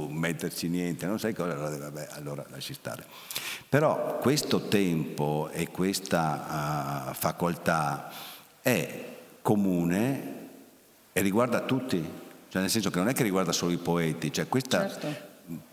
[0.07, 3.05] metterci niente, non sai cosa, allora, vabbè, allora lasci stare.
[3.69, 8.09] Però questo tempo e questa uh, facoltà
[8.63, 9.05] è
[9.43, 10.35] comune
[11.13, 12.03] e riguarda tutti,
[12.49, 15.07] cioè nel senso che non è che riguarda solo i poeti, cioè questa, certo.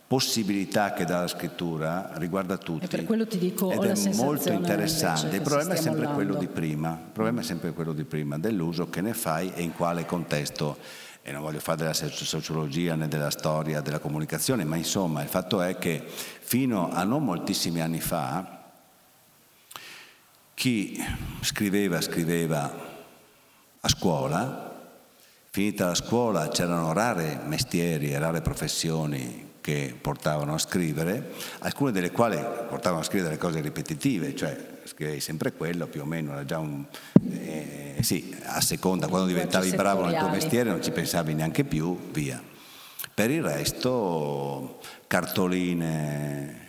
[0.07, 2.85] possibilità che dà la scrittura riguarda tutti.
[2.85, 5.37] E per quello ti dico, ed è molto interessante.
[5.37, 6.15] Il problema è sempre mollando.
[6.17, 9.63] quello di prima, il problema è sempre quello di prima, dell'uso che ne fai e
[9.63, 10.77] in quale contesto.
[11.27, 15.63] E non voglio fare della sociologia né della storia della comunicazione, ma insomma il fatto
[15.63, 18.63] è che fino a non moltissimi anni fa
[20.53, 21.03] chi
[21.41, 22.93] scriveva, scriveva
[23.81, 24.93] a scuola,
[25.51, 32.11] finita la scuola c'erano rare mestieri e rare professioni che portavano a scrivere, alcune delle
[32.11, 32.37] quali
[32.69, 36.85] portavano a scrivere cose ripetitive, cioè scrivevi sempre quello, più o meno era già un...
[37.31, 42.11] Eh, sì, a seconda, quando diventavi bravo nel tuo mestiere non ci pensavi neanche più,
[42.13, 42.43] via.
[43.15, 46.64] Per il resto, cartoline,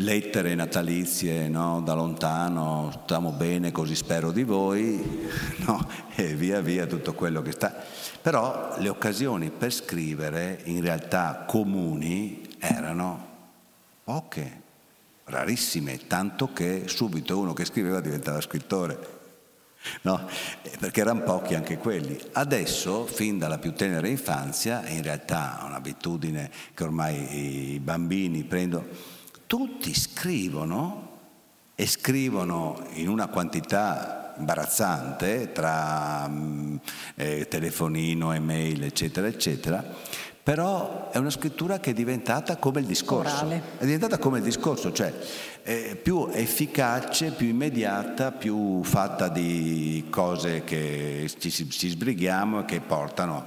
[0.00, 1.80] lettere natalizie no?
[1.80, 5.28] da lontano, stiamo bene, così spero di voi,
[5.66, 5.88] no?
[6.14, 7.74] e via via tutto quello che sta.
[8.20, 13.26] Però le occasioni per scrivere in realtà comuni erano
[14.04, 14.62] poche,
[15.24, 19.16] rarissime, tanto che subito uno che scriveva diventava scrittore.
[20.02, 20.28] No?
[20.78, 22.18] Perché erano pochi anche quelli.
[22.32, 28.86] Adesso, fin dalla più tenera infanzia, in realtà è un'abitudine che ormai i bambini prendono,
[29.48, 31.16] tutti scrivono
[31.74, 36.76] e scrivono in una quantità imbarazzante tra mm,
[37.16, 39.82] eh, telefonino, email, eccetera, eccetera,
[40.42, 43.46] però è una scrittura che è diventata come il discorso.
[43.46, 43.62] Orale.
[43.78, 45.12] È diventata come il discorso, cioè
[45.62, 52.80] è più efficace, più immediata, più fatta di cose che ci, ci sbrighiamo e che
[52.80, 53.46] portano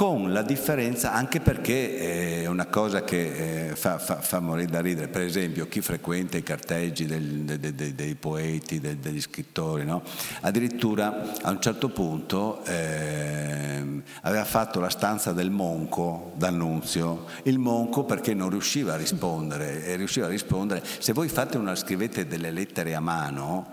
[0.00, 4.80] con la differenza anche perché è una cosa che eh, fa, fa, fa, morire da
[4.80, 9.84] ridere, per esempio chi frequenta i carteggi del, de, de, de, dei poeti, degli scrittori,
[9.84, 10.02] no?
[10.40, 18.04] addirittura a un certo punto eh, aveva fatto la stanza del monco d'annunzio, il monco
[18.04, 22.50] perché non riusciva a rispondere, e riusciva a rispondere, se voi fate una, scrivete delle
[22.50, 23.68] lettere a mano,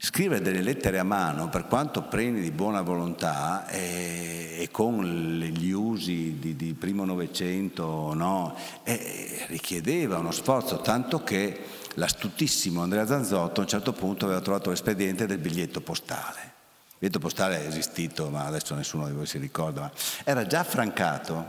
[0.00, 5.72] Scrivere delle lettere a mano, per quanto preni di buona volontà e, e con gli
[5.72, 13.58] usi di, di primo Novecento, no, eh, richiedeva uno sforzo, tanto che l'astutissimo Andrea Zanzotto
[13.58, 16.40] a un certo punto aveva trovato l'espediente del biglietto postale.
[16.42, 19.90] Il biglietto postale è esistito, ma adesso nessuno di voi si ricorda, ma
[20.22, 21.44] era già francato,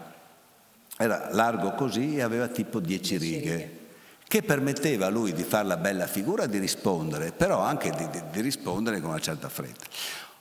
[0.98, 3.79] era largo così e aveva tipo dieci righe
[4.30, 8.22] che permetteva a lui di fare la bella figura di rispondere, però anche di, di,
[8.32, 9.86] di rispondere con una certa fretta.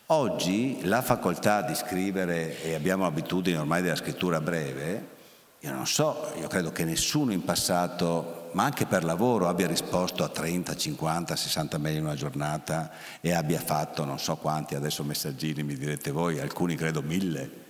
[0.09, 5.16] Oggi la facoltà di scrivere, e abbiamo abitudini ormai della scrittura breve,
[5.61, 10.22] io non so, io credo che nessuno in passato, ma anche per lavoro, abbia risposto
[10.22, 12.90] a 30, 50, 60 mail in una giornata
[13.22, 17.67] e abbia fatto non so quanti adesso messaggini, mi direte voi, alcuni credo mille.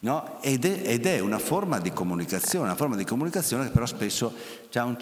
[0.00, 0.40] No?
[0.42, 4.32] Ed, è, ed, è, una forma di comunicazione, una forma di comunicazione che però spesso
[4.72, 4.96] ha un,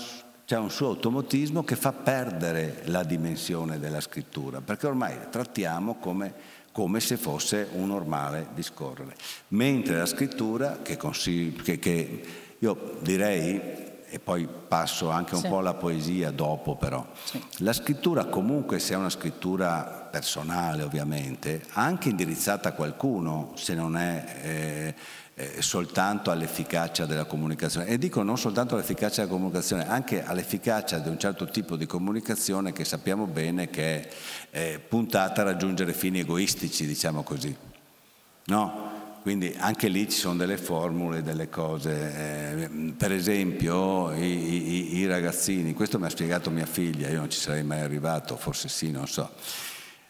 [0.48, 6.32] un, suo automatismo che fa perdere la dimensione della scrittura, perché ormai la trattiamo come,
[6.72, 9.14] come se fosse un normale discorrere.
[9.48, 12.22] Mentre la scrittura, che, consigli, che, che
[12.59, 13.86] io direi
[14.16, 15.48] e poi passo anche un sì.
[15.48, 17.07] po' alla poesia dopo però.
[17.22, 17.42] Sì.
[17.59, 23.94] La scrittura comunque se è una scrittura personale ovviamente, anche indirizzata a qualcuno se non
[23.98, 24.94] è eh,
[25.35, 27.88] eh, soltanto all'efficacia della comunicazione.
[27.88, 32.72] E dico non soltanto all'efficacia della comunicazione, anche all'efficacia di un certo tipo di comunicazione
[32.72, 34.09] che sappiamo bene che è
[34.50, 37.55] eh, puntata a raggiungere fini egoistici, diciamo così.
[38.46, 39.06] No?
[39.27, 42.61] Quindi anche lì ci sono delle formule, delle cose.
[42.61, 47.29] Eh, per esempio i, i, i, ragazzini, questo mi ha spiegato mia figlia, io non
[47.29, 49.29] ci sarei mai arrivato, forse sì, non so.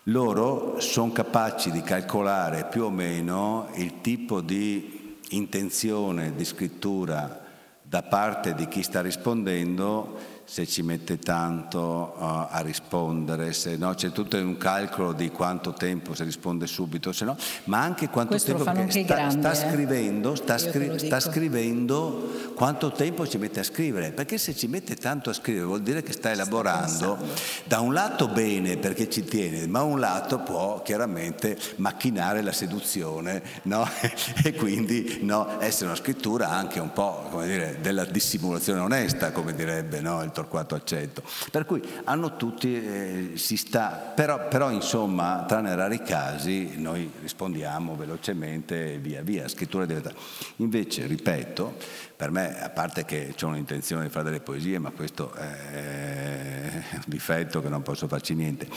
[0.03, 7.43] Loro sono capaci di calcolare più o meno il tipo di intenzione di scrittura
[7.81, 13.95] da parte di chi sta rispondendo se ci mette tanto uh, a rispondere, se no
[13.95, 18.31] c'è tutto un calcolo di quanto tempo se risponde subito, se no, ma anche quanto
[18.31, 19.55] Questo tempo anche sta, grandi, sta, eh?
[19.57, 24.95] scrivendo, sta, scri- sta, scrivendo, quanto tempo ci mette a scrivere, perché se ci mette
[24.95, 27.19] tanto a scrivere vuol dire che sta elaborando,
[27.65, 33.43] da un lato bene perché ci tiene, ma un lato può chiaramente macchinare la seduzione
[33.63, 33.85] no?
[34.45, 39.53] e quindi no, essere una scrittura anche un po' come dire, della dissimulazione onesta, come
[39.53, 40.23] direbbe no?
[40.23, 41.23] il Torquato Accetto.
[41.51, 47.97] Per cui hanno tutti, eh, si sta, però, però, insomma, tranne rari casi, noi rispondiamo
[47.97, 50.13] velocemente via via, scrittura diventa.
[50.57, 51.77] Invece, ripeto,
[52.15, 57.03] per me, a parte che ho un'intenzione di fare delle poesie, ma questo è un
[57.07, 58.69] difetto che non posso farci niente,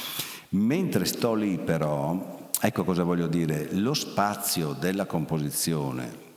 [0.52, 6.28] mentre sto lì però, ecco cosa voglio dire, lo spazio della composizione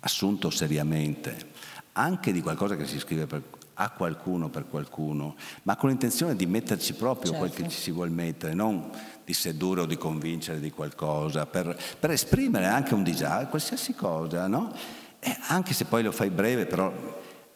[0.00, 1.50] assunto seriamente,
[1.94, 3.42] anche di qualcosa che si scrive per,
[3.74, 7.38] a qualcuno per qualcuno, ma con l'intenzione di metterci proprio certo.
[7.38, 7.74] quel che certo.
[7.74, 8.90] ci si vuole mettere, non
[9.24, 14.46] di sedurre o di convincere di qualcosa, per, per esprimere anche un disagio, qualsiasi cosa,
[14.46, 14.72] no?
[15.18, 16.92] E anche se poi lo fai breve, però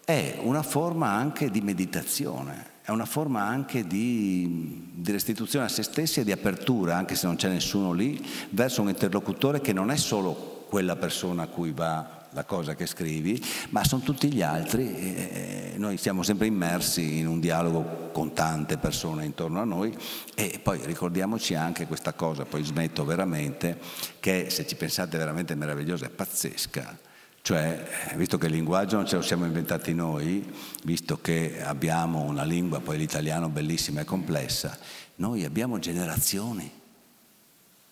[0.05, 5.83] è una forma anche di meditazione, è una forma anche di, di, restituzione a se
[5.83, 9.91] stessi e di apertura, anche se non c'è nessuno lì, verso un interlocutore che non
[9.91, 14.43] è solo quella persona a cui va la cosa che scrivi, ma sono tutti gli
[14.43, 14.95] altri.
[14.95, 19.97] E noi siamo sempre immersi in un dialogo con tante persone intorno a noi
[20.35, 23.79] e poi ricordiamoci anche questa cosa, poi smetto veramente,
[24.21, 26.99] che se ci pensate veramente è meravigliosa, è pazzesca.
[27.41, 30.45] Cioè, visto che il linguaggio non ce lo siamo inventati noi,
[30.83, 34.77] visto che abbiamo una lingua, poi l'italiano bellissima e complessa,
[35.17, 36.69] noi abbiamo generazioni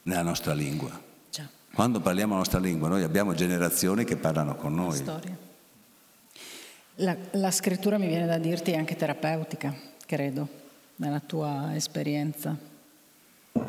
[0.02, 1.03] nella nostra lingua.
[1.74, 5.02] Quando parliamo la nostra lingua, noi abbiamo generazioni che parlano con noi.
[6.96, 9.74] La, la scrittura mi viene da dirti è anche terapeutica,
[10.06, 10.48] credo,
[10.96, 12.56] nella tua esperienza.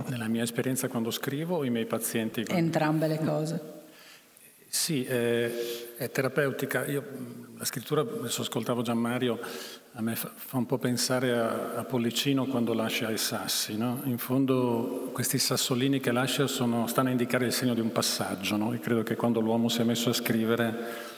[0.08, 2.46] Nella mia esperienza quando scrivo o i miei pazienti?
[2.46, 2.64] Quando...
[2.64, 3.62] Entrambe le cose.
[4.68, 5.52] Sì, è,
[5.98, 6.86] è terapeutica.
[6.86, 7.04] Io
[7.58, 9.40] la scrittura, adesso ascoltavo Gianmario,
[9.94, 13.78] a me fa, fa un po' pensare a, a, Pollicino quando lascia i sassi.
[13.78, 14.02] No?
[14.06, 18.58] In fondo questi sassolini che lascia sono, stanno a indicare il segno di un passaggio.
[18.58, 18.74] No?
[18.74, 21.14] E credo che quando l'uomo si è messo a scrivere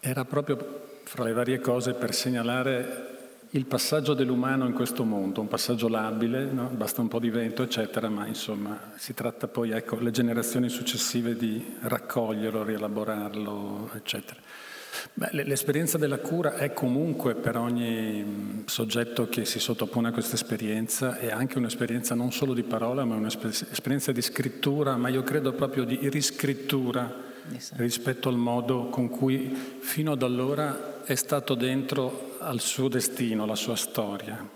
[0.00, 3.12] era proprio fra le varie cose per segnalare
[3.50, 6.66] il passaggio dell'umano in questo mondo, un passaggio labile, no?
[6.74, 11.36] basta un po' di vento, eccetera, ma insomma si tratta poi, ecco, le generazioni successive
[11.36, 14.40] di raccoglierlo, rielaborarlo, eccetera.
[15.12, 21.18] Beh, l'esperienza della cura è comunque per ogni soggetto che si sottopone a questa esperienza,
[21.18, 25.84] è anche un'esperienza non solo di parola, ma un'esperienza di scrittura, ma io credo proprio
[25.84, 27.32] di riscrittura
[27.76, 33.54] rispetto al modo con cui fino ad allora è stato dentro al suo destino, alla
[33.54, 34.48] sua storia.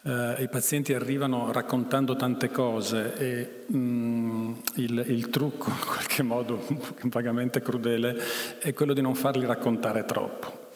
[0.00, 6.64] Uh, I pazienti arrivano raccontando tante cose e mm, il, il, trucco, in qualche modo
[7.04, 8.16] vagamente crudele,
[8.60, 10.70] è quello di non farli raccontare troppo,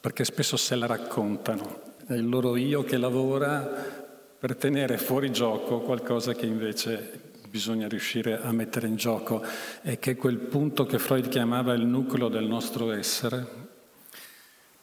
[0.00, 1.86] perché spesso se la raccontano.
[2.06, 4.06] È il loro io che lavora
[4.38, 9.42] per tenere fuori gioco qualcosa che invece bisogna riuscire a mettere in gioco
[9.82, 13.67] e che è quel punto che Freud chiamava il nucleo del nostro essere,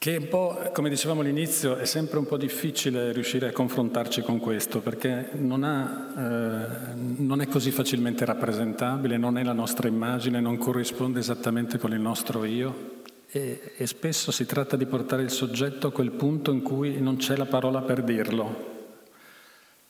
[0.06, 4.38] che un po', come dicevamo all'inizio, è sempre un po' difficile riuscire a confrontarci con
[4.38, 10.38] questo, perché non, ha, eh, non è così facilmente rappresentabile, non è la nostra immagine,
[10.38, 13.02] non corrisponde esattamente con il nostro io.
[13.28, 17.16] E, e spesso si tratta di portare il soggetto a quel punto in cui non
[17.16, 18.84] c'è la parola per dirlo,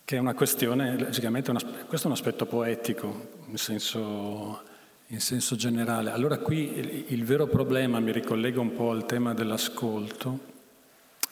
[0.03, 4.63] che è una questione, logicamente una, questo è un aspetto poetico, in senso,
[5.09, 6.11] in senso generale.
[6.11, 10.55] Allora qui il, il vero problema, mi ricollego un po' al tema dell'ascolto,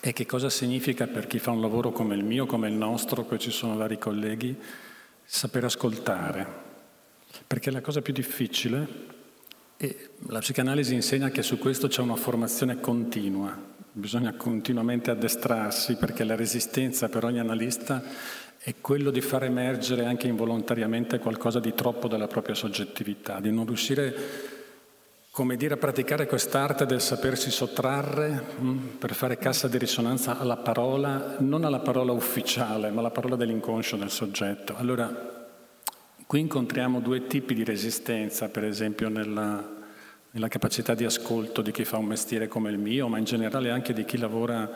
[0.00, 3.24] è che cosa significa per chi fa un lavoro come il mio, come il nostro,
[3.24, 4.56] qui ci sono vari colleghi,
[5.24, 6.62] saper ascoltare.
[7.46, 9.12] Perché la cosa più difficile,
[9.76, 13.58] e la psicanalisi insegna che su questo c'è una formazione continua,
[13.92, 18.02] bisogna continuamente addestrarsi perché la resistenza per ogni analista
[18.64, 23.66] è quello di far emergere anche involontariamente qualcosa di troppo della propria soggettività, di non
[23.66, 24.14] riuscire,
[25.30, 30.56] come dire, a praticare quest'arte del sapersi sottrarre mm, per fare cassa di risonanza alla
[30.56, 34.74] parola, non alla parola ufficiale, ma alla parola dell'inconscio del soggetto.
[34.76, 35.44] Allora,
[36.26, 39.62] qui incontriamo due tipi di resistenza, per esempio nella,
[40.30, 43.68] nella capacità di ascolto di chi fa un mestiere come il mio, ma in generale
[43.68, 44.66] anche di chi lavora,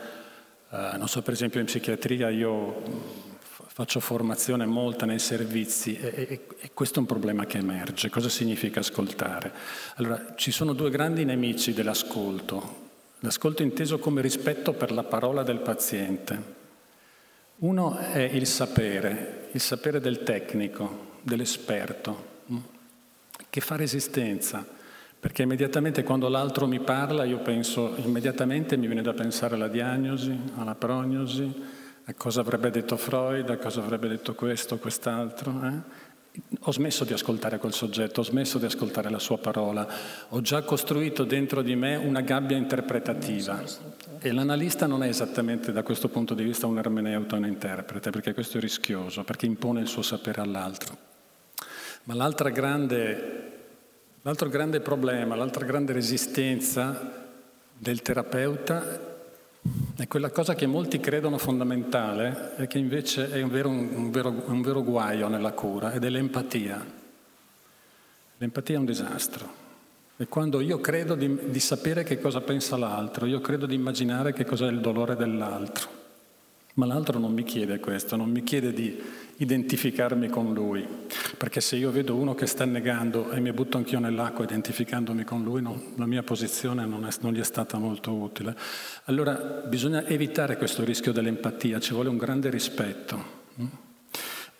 [0.69, 3.28] eh, non so, per esempio in psichiatria, io
[3.79, 8.09] faccio formazione molta nei servizi e, e, e, questo è un problema che emerge.
[8.09, 9.53] Cosa significa ascoltare?
[9.95, 12.87] Allora, ci sono due grandi nemici dell'ascolto.
[13.19, 16.43] L'ascolto inteso come rispetto per la parola del paziente.
[17.59, 22.57] Uno è il sapere, il sapere del tecnico, dell'esperto, mm,
[23.49, 24.67] che fa resistenza,
[25.17, 30.37] perché immediatamente quando l'altro mi parla io penso, immediatamente mi viene da pensare alla diagnosi,
[30.57, 31.77] alla prognosi,
[32.09, 35.61] a cosa avrebbe detto Freud, a cosa avrebbe detto questo, quest'altro.
[35.63, 36.07] Eh?
[36.61, 39.87] Ho smesso di ascoltare quel soggetto, ho smesso di ascoltare la sua parola,
[40.29, 43.61] ho già costruito dentro di me una gabbia interpretativa
[44.19, 48.33] e l'analista non è esattamente da questo punto di vista un ermeneuta, un interprete, perché
[48.33, 50.97] questo è rischioso, perché impone il suo sapere all'altro.
[52.05, 53.51] Ma grande,
[54.23, 57.27] l'altro grande problema, l'altra grande resistenza
[57.77, 59.08] del terapeuta
[59.95, 64.43] è quella cosa che molti credono fondamentale e che invece è un vero, un, vero,
[64.45, 66.85] un vero guaio nella cura ed è l'empatia.
[68.37, 69.67] L'empatia è un disastro.
[70.15, 74.33] È quando io credo di, di sapere che cosa pensa l'altro, io credo di immaginare
[74.33, 75.98] che cos'è il dolore dell'altro.
[76.79, 78.97] Ma l'altro non mi chiede questo, non mi chiede di
[79.35, 80.87] identificarmi con lui,
[81.37, 85.43] perché se io vedo uno che sta negando e mi butto anch'io nell'acqua identificandomi con
[85.43, 88.55] lui, no, la mia posizione non, è, non, gli è stata molto utile.
[89.05, 89.33] Allora
[89.67, 93.37] bisogna evitare questo rischio dell'empatia, ci vuole un grande rispetto.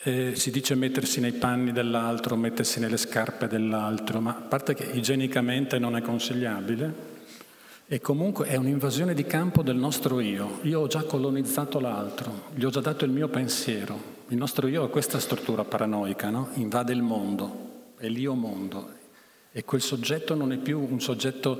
[0.03, 4.83] Eh, si dice mettersi nei panni dell'altro, mettersi nelle scarpe dell'altro, ma a parte che
[4.91, 7.18] igienicamente non è consigliabile,
[7.91, 10.59] e comunque è un'invasione di campo del nostro io.
[10.61, 14.17] Io ho già colonizzato l'altro, gli ho già dato il mio pensiero.
[14.27, 16.49] Il nostro io ha questa struttura paranoica, no?
[16.53, 18.93] invade il mondo, è l'io mondo.
[19.51, 21.59] E quel soggetto non è più un soggetto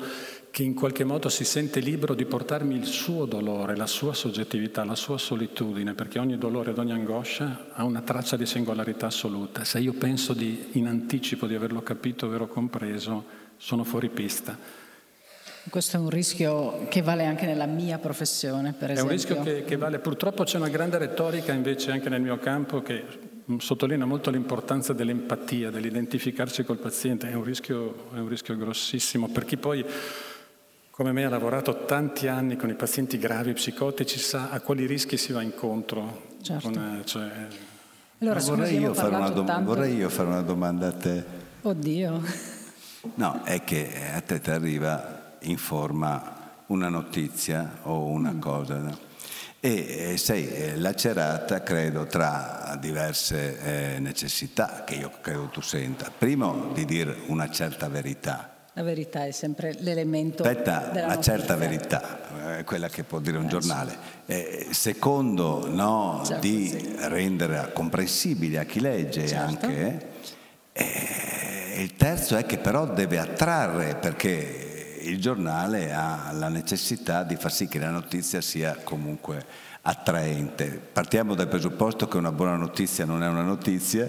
[0.52, 4.86] che in qualche modo si sente libero di portarmi il suo dolore, la sua soggettività,
[4.86, 9.64] la sua solitudine, perché ogni dolore ed ogni angoscia ha una traccia di singolarità assoluta.
[9.64, 13.26] Se io penso di, in anticipo di averlo capito, averlo compreso,
[13.58, 14.79] sono fuori pista.
[15.70, 19.02] Questo è un rischio che vale anche nella mia professione, per esempio.
[19.02, 22.38] È un rischio che, che vale, purtroppo c'è una grande retorica invece anche nel mio
[22.40, 23.04] campo che
[23.58, 29.46] sottolinea molto l'importanza dell'empatia, dell'identificarsi col paziente, è un rischio, è un rischio grossissimo per
[29.46, 29.86] chi poi
[30.92, 35.16] come me ha lavorato tanti anni con i pazienti gravi psicotici sa a quali rischi
[35.16, 36.28] si va incontro.
[36.42, 36.70] Certo.
[36.70, 37.30] Con, cioè...
[38.20, 39.64] allora, vorrei, io dom- tanto...
[39.64, 41.24] vorrei, io fare una domanda a te.
[41.62, 42.22] Oddio.
[43.16, 46.38] No, è che a te ti arriva informa
[46.68, 48.40] una notizia o una mm.
[48.40, 48.78] cosa.
[48.78, 48.98] No?
[49.62, 56.10] E sei eh, lacerata, credo, tra diverse eh, necessità che io credo tu senta.
[56.18, 58.54] Primo, di dire una certa verità.
[58.74, 60.44] La verità è sempre l'elemento.
[60.44, 61.22] Aspetta, la notizia.
[61.36, 63.98] certa verità, eh, quella che può dire un eh, giornale.
[64.26, 66.96] Eh, secondo, no, certo, di sì.
[67.00, 69.66] rendere comprensibile a chi legge certo.
[69.66, 70.08] anche.
[70.72, 74.69] Eh, il terzo è che però deve attrarre, perché
[75.02, 79.46] il giornale ha la necessità di far sì che la notizia sia comunque
[79.82, 80.68] attraente.
[80.92, 84.08] Partiamo dal presupposto che una buona notizia non è una notizia.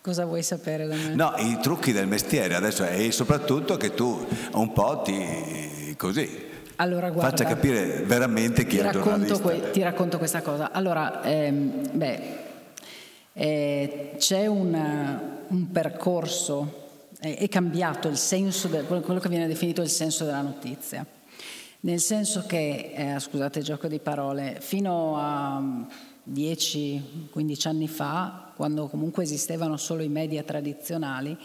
[0.00, 1.14] Cosa vuoi sapere da me?
[1.14, 6.46] No, i trucchi del mestiere adesso e soprattutto che tu un po' ti così
[6.80, 9.38] allora, guarda, faccia capire veramente chi è il giornalista.
[9.40, 10.70] Que- ti racconto questa cosa.
[10.70, 12.20] Allora, ehm, beh,
[13.32, 16.87] eh, c'è una, un percorso
[17.20, 21.04] è cambiato il senso, de, quello che viene definito il senso della notizia.
[21.80, 25.60] Nel senso che, eh, scusate il gioco di parole, fino a
[26.30, 31.36] 10-15 anni fa, quando comunque esistevano solo i media tradizionali,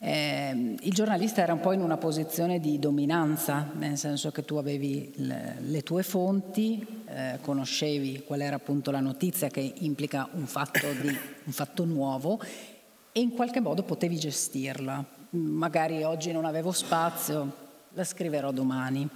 [0.00, 4.54] eh, il giornalista era un po' in una posizione di dominanza, nel senso che tu
[4.54, 10.46] avevi le, le tue fonti, eh, conoscevi qual era appunto la notizia che implica un
[10.46, 12.40] fatto, di, un fatto nuovo
[13.18, 15.04] e in qualche modo potevi gestirla.
[15.30, 17.52] Magari oggi non avevo spazio,
[17.90, 19.08] la scriverò domani.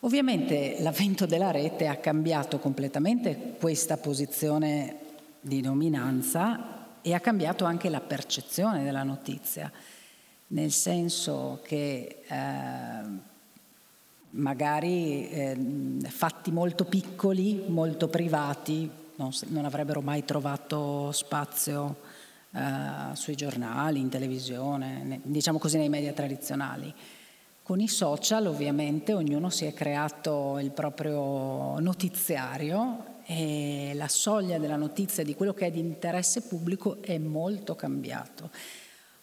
[0.00, 4.96] Ovviamente l'avvento della rete ha cambiato completamente questa posizione
[5.38, 9.70] di dominanza e ha cambiato anche la percezione della notizia,
[10.48, 13.28] nel senso che eh,
[14.30, 15.56] magari eh,
[16.08, 22.08] fatti molto piccoli, molto privati, non, non avrebbero mai trovato spazio
[22.50, 26.92] uh, sui giornali, in televisione, diciamo così nei media tradizionali.
[27.62, 34.74] Con i social ovviamente ognuno si è creato il proprio notiziario e la soglia della
[34.74, 38.50] notizia di quello che è di interesse pubblico è molto cambiato.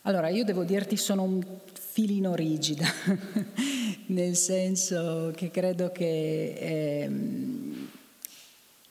[0.04, 2.86] Allora io devo dirti sono un filino rigida,
[4.08, 7.90] nel senso che credo che ehm,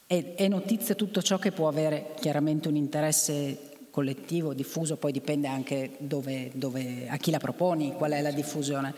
[0.07, 5.49] è, è notizia tutto ciò che può avere chiaramente un interesse collettivo, diffuso, poi dipende
[5.49, 8.95] anche dove, dove, a chi la proponi, qual è la diffusione.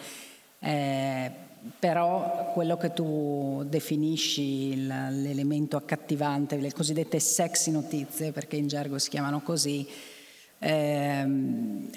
[0.59, 1.30] Eh,
[1.78, 9.09] però quello che tu definisci l'elemento accattivante, le cosiddette sexy notizie, perché in gergo si
[9.09, 9.86] chiamano così,
[10.59, 11.24] eh,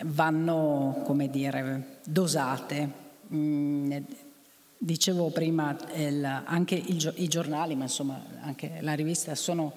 [0.04, 2.88] vanno, come dire, dosate.
[3.34, 3.98] Mm,
[4.78, 9.74] dicevo prima, il, anche il, i giornali, ma insomma anche la rivista sono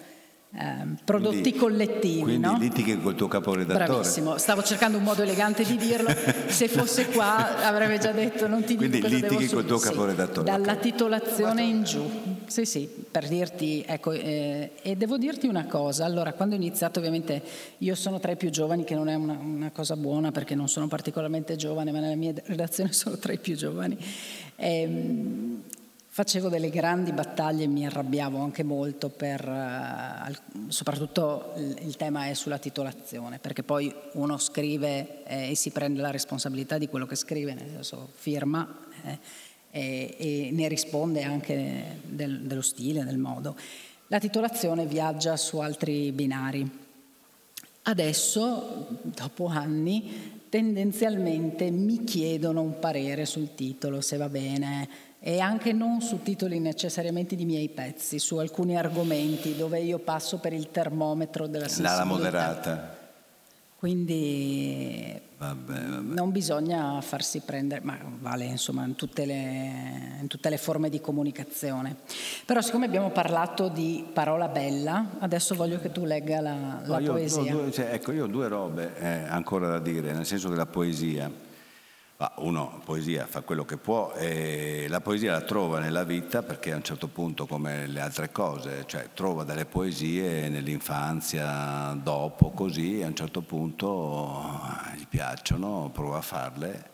[0.57, 2.21] eh, prodotti quindi, collettivi.
[2.21, 2.57] Quindi no?
[2.59, 3.87] litighi col tuo caporedattore.
[3.87, 6.15] Bravissimo, stavo cercando un modo elegante di dirlo,
[6.47, 10.51] se fosse qua avrebbe già detto non ti dico quindi cosa litighi col tuo caporedattore.
[10.51, 12.09] Sì, dalla titolazione in giù,
[12.47, 17.01] sì sì, per dirti, ecco, eh, e devo dirti una cosa, allora quando ho iniziato
[17.01, 17.43] ovviamente
[17.79, 20.69] io sono tra i più giovani, che non è una, una cosa buona perché non
[20.69, 23.99] sono particolarmente giovane, ma nella mia redazione sono tra i più giovani.
[24.55, 25.73] Eh,
[26.15, 32.29] facevo delle grandi battaglie e mi arrabbiavo anche molto per, uh, soprattutto il, il, tema
[32.29, 37.07] è sulla titolazione, perché poi uno scrive eh, e si prende la responsabilità di quello
[37.07, 38.65] che scrive, nel senso firma
[39.03, 39.19] eh,
[39.73, 43.57] e, e, ne risponde anche del, dello stile, del modo.
[44.07, 46.83] La titolazione viaggia su altri binari.
[47.83, 54.89] Adesso, dopo anni, tendenzialmente mi chiedono un parere sul titolo, se va bene,
[55.27, 60.37] e anche non su titoli necessariamente di miei pezzi, su alcuni argomenti dove io passo
[60.37, 61.97] per il termometro della sensibilità.
[61.97, 62.97] La moderata.
[63.79, 66.15] Quindi vabbè, vabbè.
[66.15, 71.01] non bisogna farsi prendere, ma vale insomma in tutte, le, in tutte, le, forme di
[71.01, 71.97] comunicazione.
[72.45, 77.13] Però siccome abbiamo parlato di parola bella, adesso voglio che tu legga la, la io,
[77.13, 77.51] poesia.
[77.51, 80.67] Due, cioè, ecco, io ho due robe eh, ancora da dire, nel senso che la
[80.67, 81.44] poesia
[82.37, 86.77] uno poesia fa quello che può e la poesia la trova nella vita perché a
[86.77, 93.07] un certo punto come le altre cose, cioè trova delle poesie nell'infanzia, dopo, così a
[93.09, 94.61] un certo punto
[94.97, 96.91] gli piacciono, prova a farle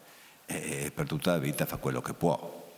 [0.47, 2.69] e per tutta la vita fa quello che può.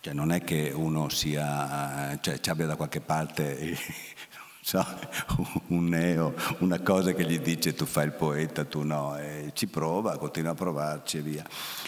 [0.00, 3.76] Cioè non è che uno sia, cioè, ci abbia da qualche parte
[4.60, 4.84] so,
[5.68, 9.66] un neo, una cosa che gli dice tu fai il poeta, tu no, e ci
[9.66, 11.44] prova, continua a provarci e via.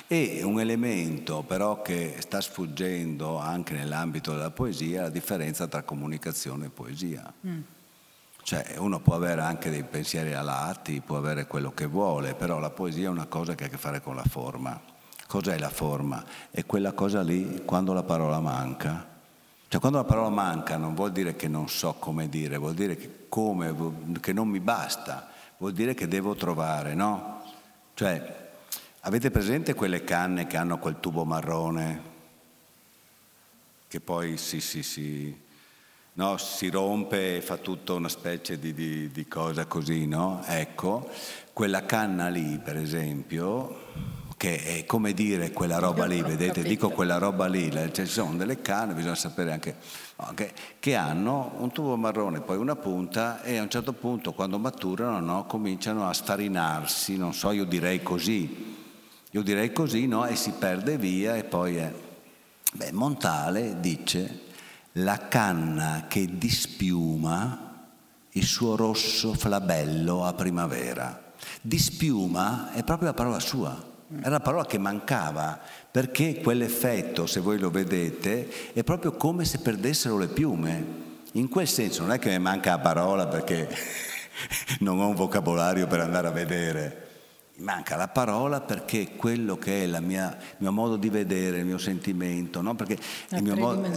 [0.07, 5.83] E un elemento però che sta sfuggendo anche nell'ambito della poesia è la differenza tra
[5.83, 7.33] comunicazione e poesia.
[7.47, 7.61] Mm.
[8.45, 12.71] Cioè uno può avere anche dei pensieri alati, può avere quello che vuole, però la
[12.71, 14.81] poesia è una cosa che ha a che fare con la forma.
[15.29, 16.23] Cos'è la forma?
[16.51, 19.12] È quella cosa lì quando la parola manca
[19.73, 22.95] cioè quando la parola manca non vuol dire che non so come dire, vuol dire
[22.95, 23.75] che, come,
[24.21, 27.43] che non mi basta, vuol dire che devo trovare, no?
[27.95, 28.51] Cioè,
[29.01, 32.03] avete presente quelle canne che hanno quel tubo marrone
[33.89, 35.35] che poi si, si, si,
[36.13, 40.43] no, si rompe e fa tutta una specie di, di, di cosa così, no?
[40.45, 41.09] Ecco,
[41.55, 47.19] quella canna lì, per esempio, che è come dire quella roba lì, vedete, dico quella
[47.19, 49.77] roba lì, cioè, ci sono delle canne, bisogna sapere anche,
[50.17, 54.59] anche, che hanno un tubo marrone, poi una punta e a un certo punto quando
[54.59, 58.75] maturano no, cominciano a sfarinarsi, non so, io direi così,
[59.31, 61.95] io direi così, no, e si perde via e poi è...
[62.73, 64.41] Beh, Montale dice
[64.95, 67.85] la canna che dispiuma
[68.31, 71.31] il suo rosso flabello a primavera.
[71.61, 73.91] Dispiuma è proprio la parola sua
[74.21, 75.59] era la parola che mancava,
[75.91, 81.01] perché quell'effetto, se voi lo vedete, è proprio come se perdessero le piume.
[81.33, 83.69] In quel senso non è che mi manca la parola perché
[84.81, 87.09] non ho un vocabolario per andare a vedere.
[87.55, 91.59] Mi manca la parola perché quello che è la mia, il mio modo di vedere,
[91.59, 92.75] il mio sentimento, no?
[92.75, 92.99] perché
[93.29, 93.89] la il mio modo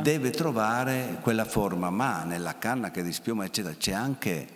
[0.00, 4.48] deve trovare quella forma, ma nella canna che dispiuma, eccetera, c'è anche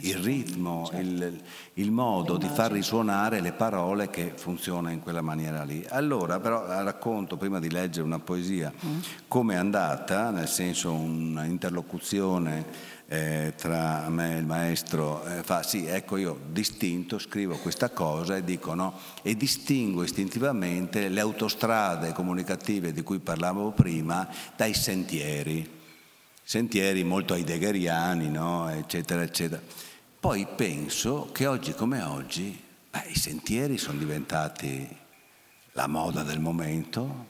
[0.00, 1.00] il ritmo, certo.
[1.00, 1.42] il,
[1.74, 5.84] il, modo di far risuonare le parole che funziona in quella maniera lì.
[5.88, 8.98] Allora, però, racconto prima di leggere una poesia mm.
[9.26, 15.86] come è andata, nel senso un'interlocuzione eh, tra me e il maestro, eh, fa sì,
[15.86, 22.92] ecco io distinto scrivo questa cosa e dico no, e distingo istintivamente le autostrade comunicative
[22.92, 25.76] di cui parlavo prima dai sentieri
[26.48, 28.70] sentieri molto heideggeriani, no?
[28.70, 29.60] eccetera, eccetera.
[30.26, 32.60] Poi penso che oggi come oggi
[32.90, 34.84] beh, i sentieri sono diventati
[35.70, 37.26] la moda del momento,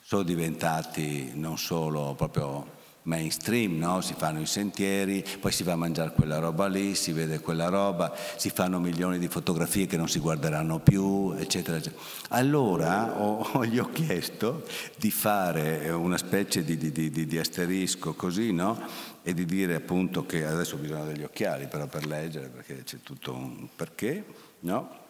[0.00, 2.75] sono diventati non solo proprio
[3.06, 4.00] mainstream, no?
[4.00, 7.68] si fanno i sentieri, poi si va a mangiare quella roba lì, si vede quella
[7.68, 12.02] roba, si fanno milioni di fotografie che non si guarderanno più, eccetera, eccetera.
[12.30, 14.64] Allora ho, gli ho chiesto
[14.96, 19.14] di fare una specie di, di, di, di asterisco così, no?
[19.22, 23.32] E di dire appunto che adesso bisogna degli occhiali però per leggere, perché c'è tutto
[23.32, 24.24] un perché,
[24.60, 25.04] no?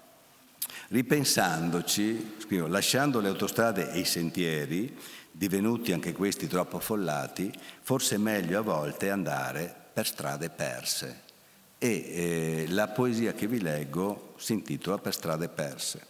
[0.89, 4.97] Ripensandoci, scrivo, lasciando le autostrade e i sentieri,
[5.31, 7.53] divenuti anche questi troppo affollati,
[7.83, 11.22] forse è meglio a volte andare per strade perse.
[11.79, 16.07] E eh, la poesia che vi leggo si intitola Per strade perse.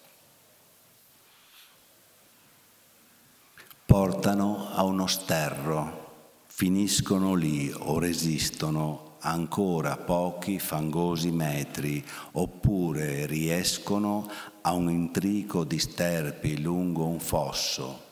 [3.84, 14.30] Portano a uno sterro, finiscono lì o resistono ancora pochi fangosi metri, oppure riescono
[14.66, 18.02] a un intrico di sterpi lungo un fosso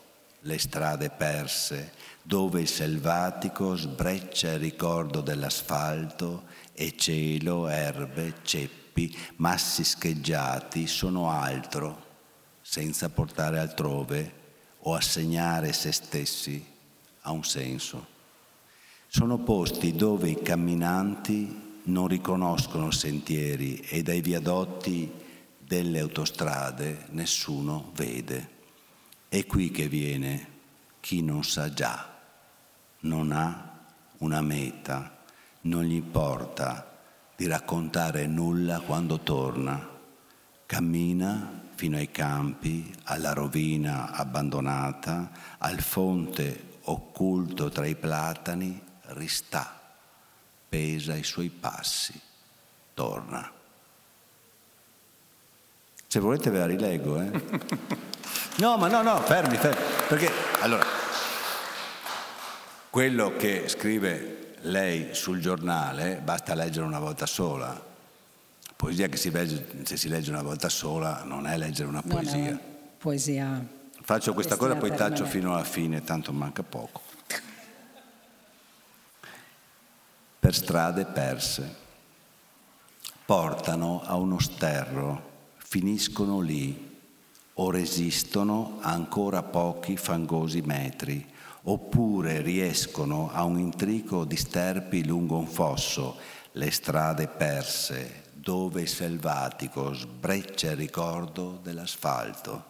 [0.45, 1.91] le strade perse,
[2.21, 6.43] dove il selvatico sbreccia il ricordo dell'asfalto
[6.73, 12.03] e cielo, erbe, ceppi, massi scheggiati sono altro,
[12.61, 14.33] senza portare altrove
[14.81, 16.63] o assegnare se stessi
[17.21, 18.05] a un senso.
[19.07, 25.23] Sono posti dove i camminanti non riconoscono sentieri e dai viadotti
[25.65, 28.49] delle autostrade nessuno vede.
[29.27, 30.53] È qui che viene
[30.99, 32.13] chi non sa già,
[33.01, 33.79] non ha
[34.19, 35.23] una meta,
[35.61, 36.99] non gli importa
[37.35, 39.93] di raccontare nulla quando torna.
[40.67, 49.79] Cammina fino ai campi, alla rovina abbandonata, al fonte occulto tra i platani, ristà,
[50.69, 52.19] pesa i suoi passi,
[52.93, 53.54] torna.
[56.07, 58.03] Se volete ve la rileggo, eh?
[58.57, 59.83] No, ma no, no, fermi, fermi.
[60.07, 60.31] Perché,
[60.61, 60.85] allora,
[62.89, 67.83] quello che scrive lei sul giornale basta leggere una volta sola.
[68.77, 72.51] Poesia che si legge, se si legge una volta sola non è leggere una poesia.
[72.51, 72.59] No,
[72.97, 73.65] poesia.
[74.01, 77.01] Faccio questa cosa poi taccio fino alla fine, tanto manca poco.
[80.39, 81.83] Per strade perse.
[83.25, 85.34] Portano a uno sterro,
[85.67, 86.93] finiscono lì
[87.53, 91.25] o resistono ancora pochi fangosi metri
[91.63, 96.17] oppure riescono a un intrico di sterpi lungo un fosso,
[96.51, 102.65] le strade perse, dove il selvatico sbreccia il ricordo dell'asfalto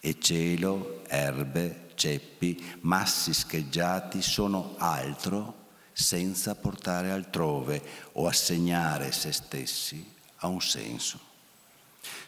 [0.00, 7.82] e cielo, erbe, ceppi, massi scheggiati sono altro senza portare altrove
[8.12, 11.27] o assegnare se stessi a un senso.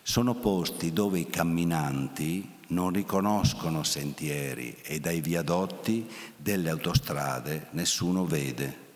[0.02, 8.88] Sono posti dove i camminanti non riconoscono sentieri e dai viadotti delle autostrade nessuno vede.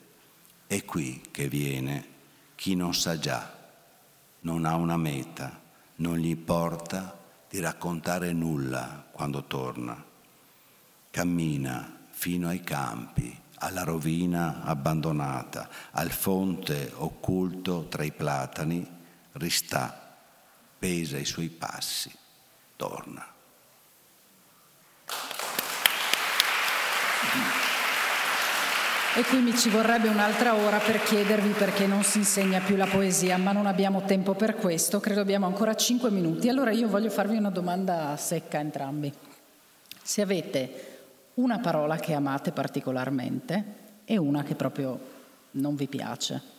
[0.66, 2.06] È qui che viene
[2.54, 3.52] chi non sa già,
[4.40, 5.60] non ha una meta,
[5.96, 10.02] non gli importa di raccontare nulla quando torna.
[11.10, 18.86] Cammina fino ai campi, alla rovina abbandonata, al fonte occulto tra i platani,
[19.32, 20.03] ristà,
[20.84, 22.12] pesa i suoi passi,
[22.76, 23.26] torna.
[29.16, 32.84] E qui mi ci vorrebbe un'altra ora per chiedervi perché non si insegna più la
[32.84, 36.50] poesia, ma non abbiamo tempo per questo, credo abbiamo ancora cinque minuti.
[36.50, 39.10] Allora io voglio farvi una domanda secca a entrambi.
[40.02, 40.98] Se avete
[41.34, 43.64] una parola che amate particolarmente
[44.04, 45.00] e una che proprio
[45.52, 46.53] non vi piace.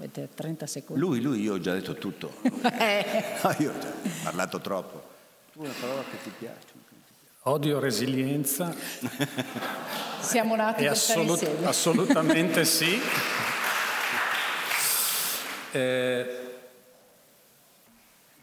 [0.00, 0.98] Avete 30 secondi.
[0.98, 2.32] Lui, lui, io ho già detto tutto.
[2.42, 3.92] no, io ho già
[4.22, 5.02] parlato troppo.
[5.52, 6.68] Tu una parola che ti piace?
[7.42, 8.74] Odio resilienza.
[10.20, 11.66] Siamo nati per assolut- stare insieme.
[11.68, 12.98] Assolutamente sì.
[15.72, 16.50] Eh,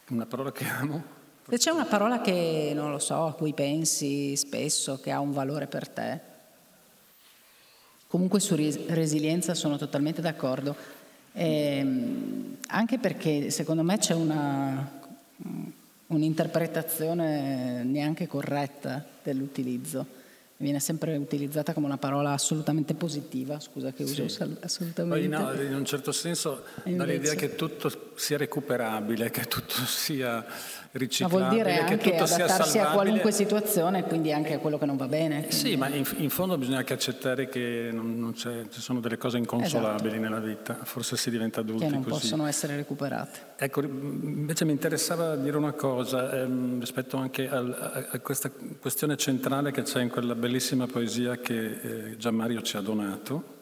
[0.09, 1.03] una parola che amo.
[1.49, 5.31] Se c'è una parola che, non lo so, a cui pensi spesso, che ha un
[5.31, 6.21] valore per te.
[8.05, 10.96] Comunque su resilienza sono totalmente d'accordo.
[11.39, 11.85] Eh,
[12.69, 14.91] anche perché secondo me c'è una,
[16.07, 20.16] un'interpretazione neanche corretta dell'utilizzo.
[20.59, 24.41] Viene sempre utilizzata come una parola assolutamente positiva, scusa che uso sì.
[24.59, 25.27] assolutamente.
[25.27, 30.43] Poi no, in un certo senso dall'idea che tutto sia recuperabile, che tutto sia
[30.97, 34.77] riciclabile, Ma vuol dire che anche tutto adattarsi a qualunque situazione, quindi anche a quello
[34.77, 35.45] che non va bene.
[35.47, 35.55] Quindi...
[35.55, 39.37] Sì, ma in, in, fondo bisogna anche accettare che non, non ci sono delle cose
[39.37, 40.21] inconsolabili esatto.
[40.21, 42.19] nella vita, forse si diventa adulti Che non così.
[42.19, 43.39] possono essere recuperate.
[43.57, 49.17] Ecco, invece mi interessava dire una cosa ehm, rispetto anche al, a, a, questa questione
[49.17, 53.55] centrale che c'è in quella bellissima poesia che eh, Gianmario ci ha donato.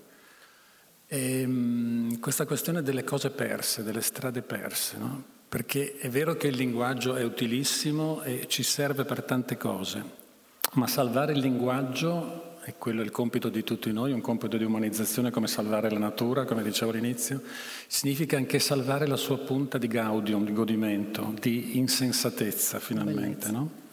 [1.07, 5.23] E, ehm, questa questione delle cose perse, delle strade perse, no?
[5.49, 10.03] perché è vero che il linguaggio è utilissimo e ci serve per tante cose,
[10.73, 14.63] ma salvare il linguaggio, e quello è il compito di tutti noi, un compito di
[14.63, 17.41] umanizzazione come salvare la natura, come dicevo all'inizio,
[17.87, 23.49] significa anche salvare la sua punta di gaudium, di godimento, di insensatezza finalmente.
[23.49, 23.83] No?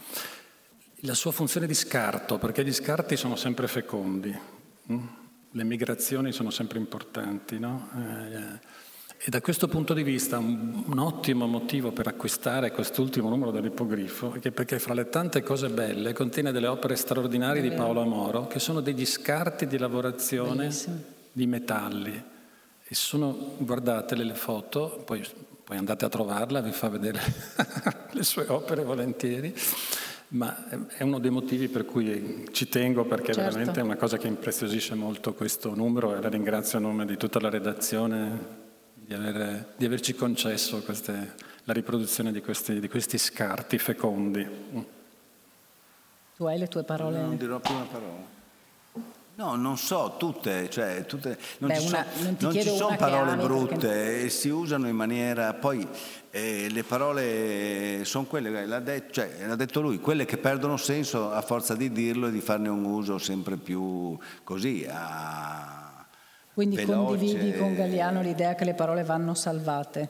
[1.04, 4.32] La sua funzione di scarto, perché gli scarti sono sempre fecondi,
[4.86, 5.06] hm?
[5.50, 7.58] le migrazioni sono sempre importanti.
[7.58, 7.88] No?
[7.96, 8.60] Eh,
[9.24, 14.36] e da questo punto di vista un, un ottimo motivo per acquistare quest'ultimo numero dell'ipogrifo
[14.40, 18.60] è perché fra le tante cose belle contiene delle opere straordinarie di Paolo Amoro che
[18.60, 21.02] sono degli scarti di lavorazione Bellissimo.
[21.32, 22.24] di metalli.
[22.84, 25.26] E sono, guardate le foto, poi,
[25.64, 27.20] poi andate a trovarla, vi fa vedere
[28.12, 29.52] le sue opere volentieri.
[30.34, 33.50] Ma è uno dei motivi per cui ci tengo perché certo.
[33.50, 37.18] veramente è una cosa che impreziosisce molto questo numero e la ringrazio a nome di
[37.18, 38.60] tutta la redazione
[38.94, 44.48] di, aver, di averci concesso queste, la riproduzione di questi, di questi, scarti fecondi.
[46.36, 47.20] Tu hai le tue parole?
[47.20, 48.31] Non dirò più una parola.
[49.34, 52.96] No, non so, tutte, cioè, tutte non Beh, ci una- sono, non non ci sono
[52.96, 55.54] parole brutte, perché- e si usano in maniera...
[55.54, 55.88] Poi
[56.30, 61.32] eh, le parole sono quelle, l'ha detto, cioè, l'ha detto lui, quelle che perdono senso
[61.32, 66.04] a forza di dirlo e di farne un uso sempre più così, a-
[66.52, 66.94] Quindi veloce.
[66.94, 70.08] condividi con Galliano l'idea che le parole vanno salvate.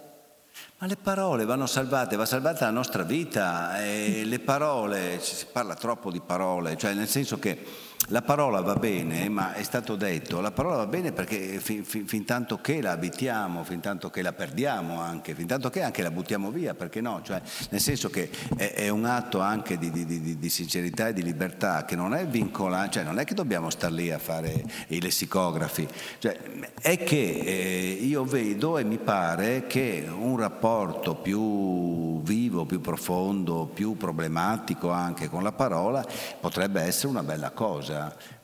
[0.78, 5.74] Ma le parole vanno salvate, va salvata la nostra vita e le parole, si parla
[5.76, 7.64] troppo di parole, cioè nel senso che
[8.08, 12.06] la parola va bene, ma è stato detto, la parola va bene perché fin, fin-
[12.06, 16.02] fin tanto che la abitiamo, fin tanto che la perdiamo anche, fin tanto che anche
[16.02, 17.20] la buttiamo via, perché no?
[17.22, 17.40] Cioè,
[17.70, 21.22] nel senso che è, è un atto anche di, di- di- di sincerità e di
[21.22, 25.00] libertà che non è vincolante, cioè non è che dobbiamo star lì a fare i
[25.00, 25.86] lessicografi,
[26.18, 26.38] cioè,
[26.80, 33.70] è che eh, io vedo e mi pare che un rapporto più vivo, più profondo,
[33.72, 36.04] più problematico anche con la parola
[36.40, 37.91] potrebbe essere una bella cosa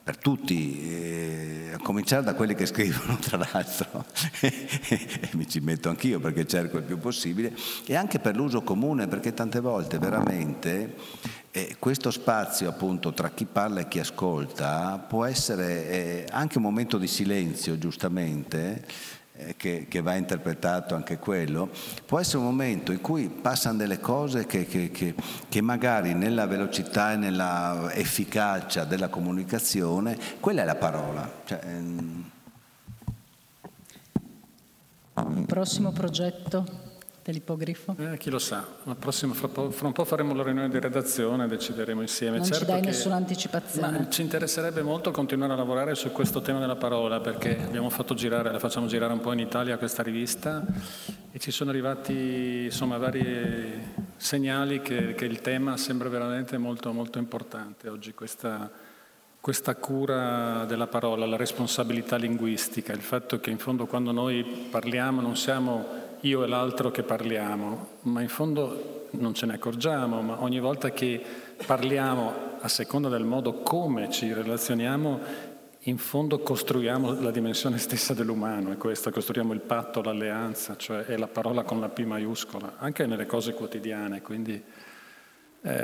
[0.03, 4.05] per tutti, eh, a cominciare da quelli che scrivono tra l'altro,
[4.41, 7.53] e mi ci metto anch'io perché cerco il più possibile,
[7.85, 10.95] e anche per l'uso comune perché tante volte veramente
[11.51, 16.63] eh, questo spazio appunto tra chi parla e chi ascolta può essere eh, anche un
[16.63, 18.85] momento di silenzio giustamente
[19.57, 21.69] che, che va interpretato anche quello,
[22.05, 25.15] può essere un momento in cui passano delle cose che, che- che-
[25.47, 31.31] che magari nella velocità e nella efficacia della comunicazione, quella è la parola.
[31.45, 32.31] Cioè, ehm,
[35.45, 36.88] Prossimo progetto
[37.31, 37.95] dell'ipogrifo?
[37.97, 41.47] Eh, chi lo sa, la prossima, fra, fra un po' faremo la riunione di redazione,
[41.47, 42.37] decideremo insieme.
[42.37, 44.07] Non ci Certo dai che- nessuna anticipazione?
[44.09, 48.51] Ci interesserebbe molto continuare a lavorare su questo tema della parola perché abbiamo fatto girare,
[48.51, 50.65] la facciamo girare un po' in Italia questa rivista
[51.31, 57.19] e ci sono arrivati insomma vari segnali che, che il tema sembra veramente molto, molto
[57.19, 58.69] importante oggi, questa,
[59.39, 65.21] questa cura della parola, la responsabilità linguistica, il fatto che in fondo quando noi parliamo
[65.21, 70.41] non siamo io e l'altro che parliamo, ma in fondo non ce ne accorgiamo, ma
[70.41, 71.21] ogni volta che
[71.65, 75.47] parliamo a seconda del modo come ci relazioniamo,
[75.83, 81.15] in fondo costruiamo la dimensione stessa dell'umano, è questo, costruiamo il patto, l'alleanza, cioè è
[81.15, 84.61] la parola con la P maiuscola, anche nelle cose quotidiane, quindi
[85.61, 85.81] eh,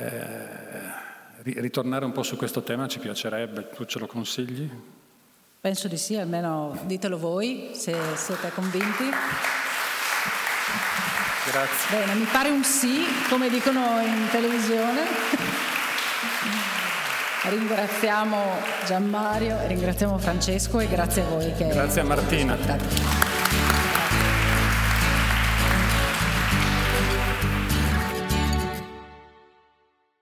[1.43, 4.69] ri- ritornare un po' su questo tema ci piacerebbe, tu ce lo consigli?
[5.61, 9.05] Penso di sì, almeno ditelo voi se siete convinti.
[11.45, 11.97] Grazie.
[11.97, 15.01] Bene, mi pare un sì, come dicono in televisione.
[17.43, 18.37] Ringraziamo
[18.87, 23.34] Gianmario, ringraziamo Francesco e grazie a voi che Grazie a Martina.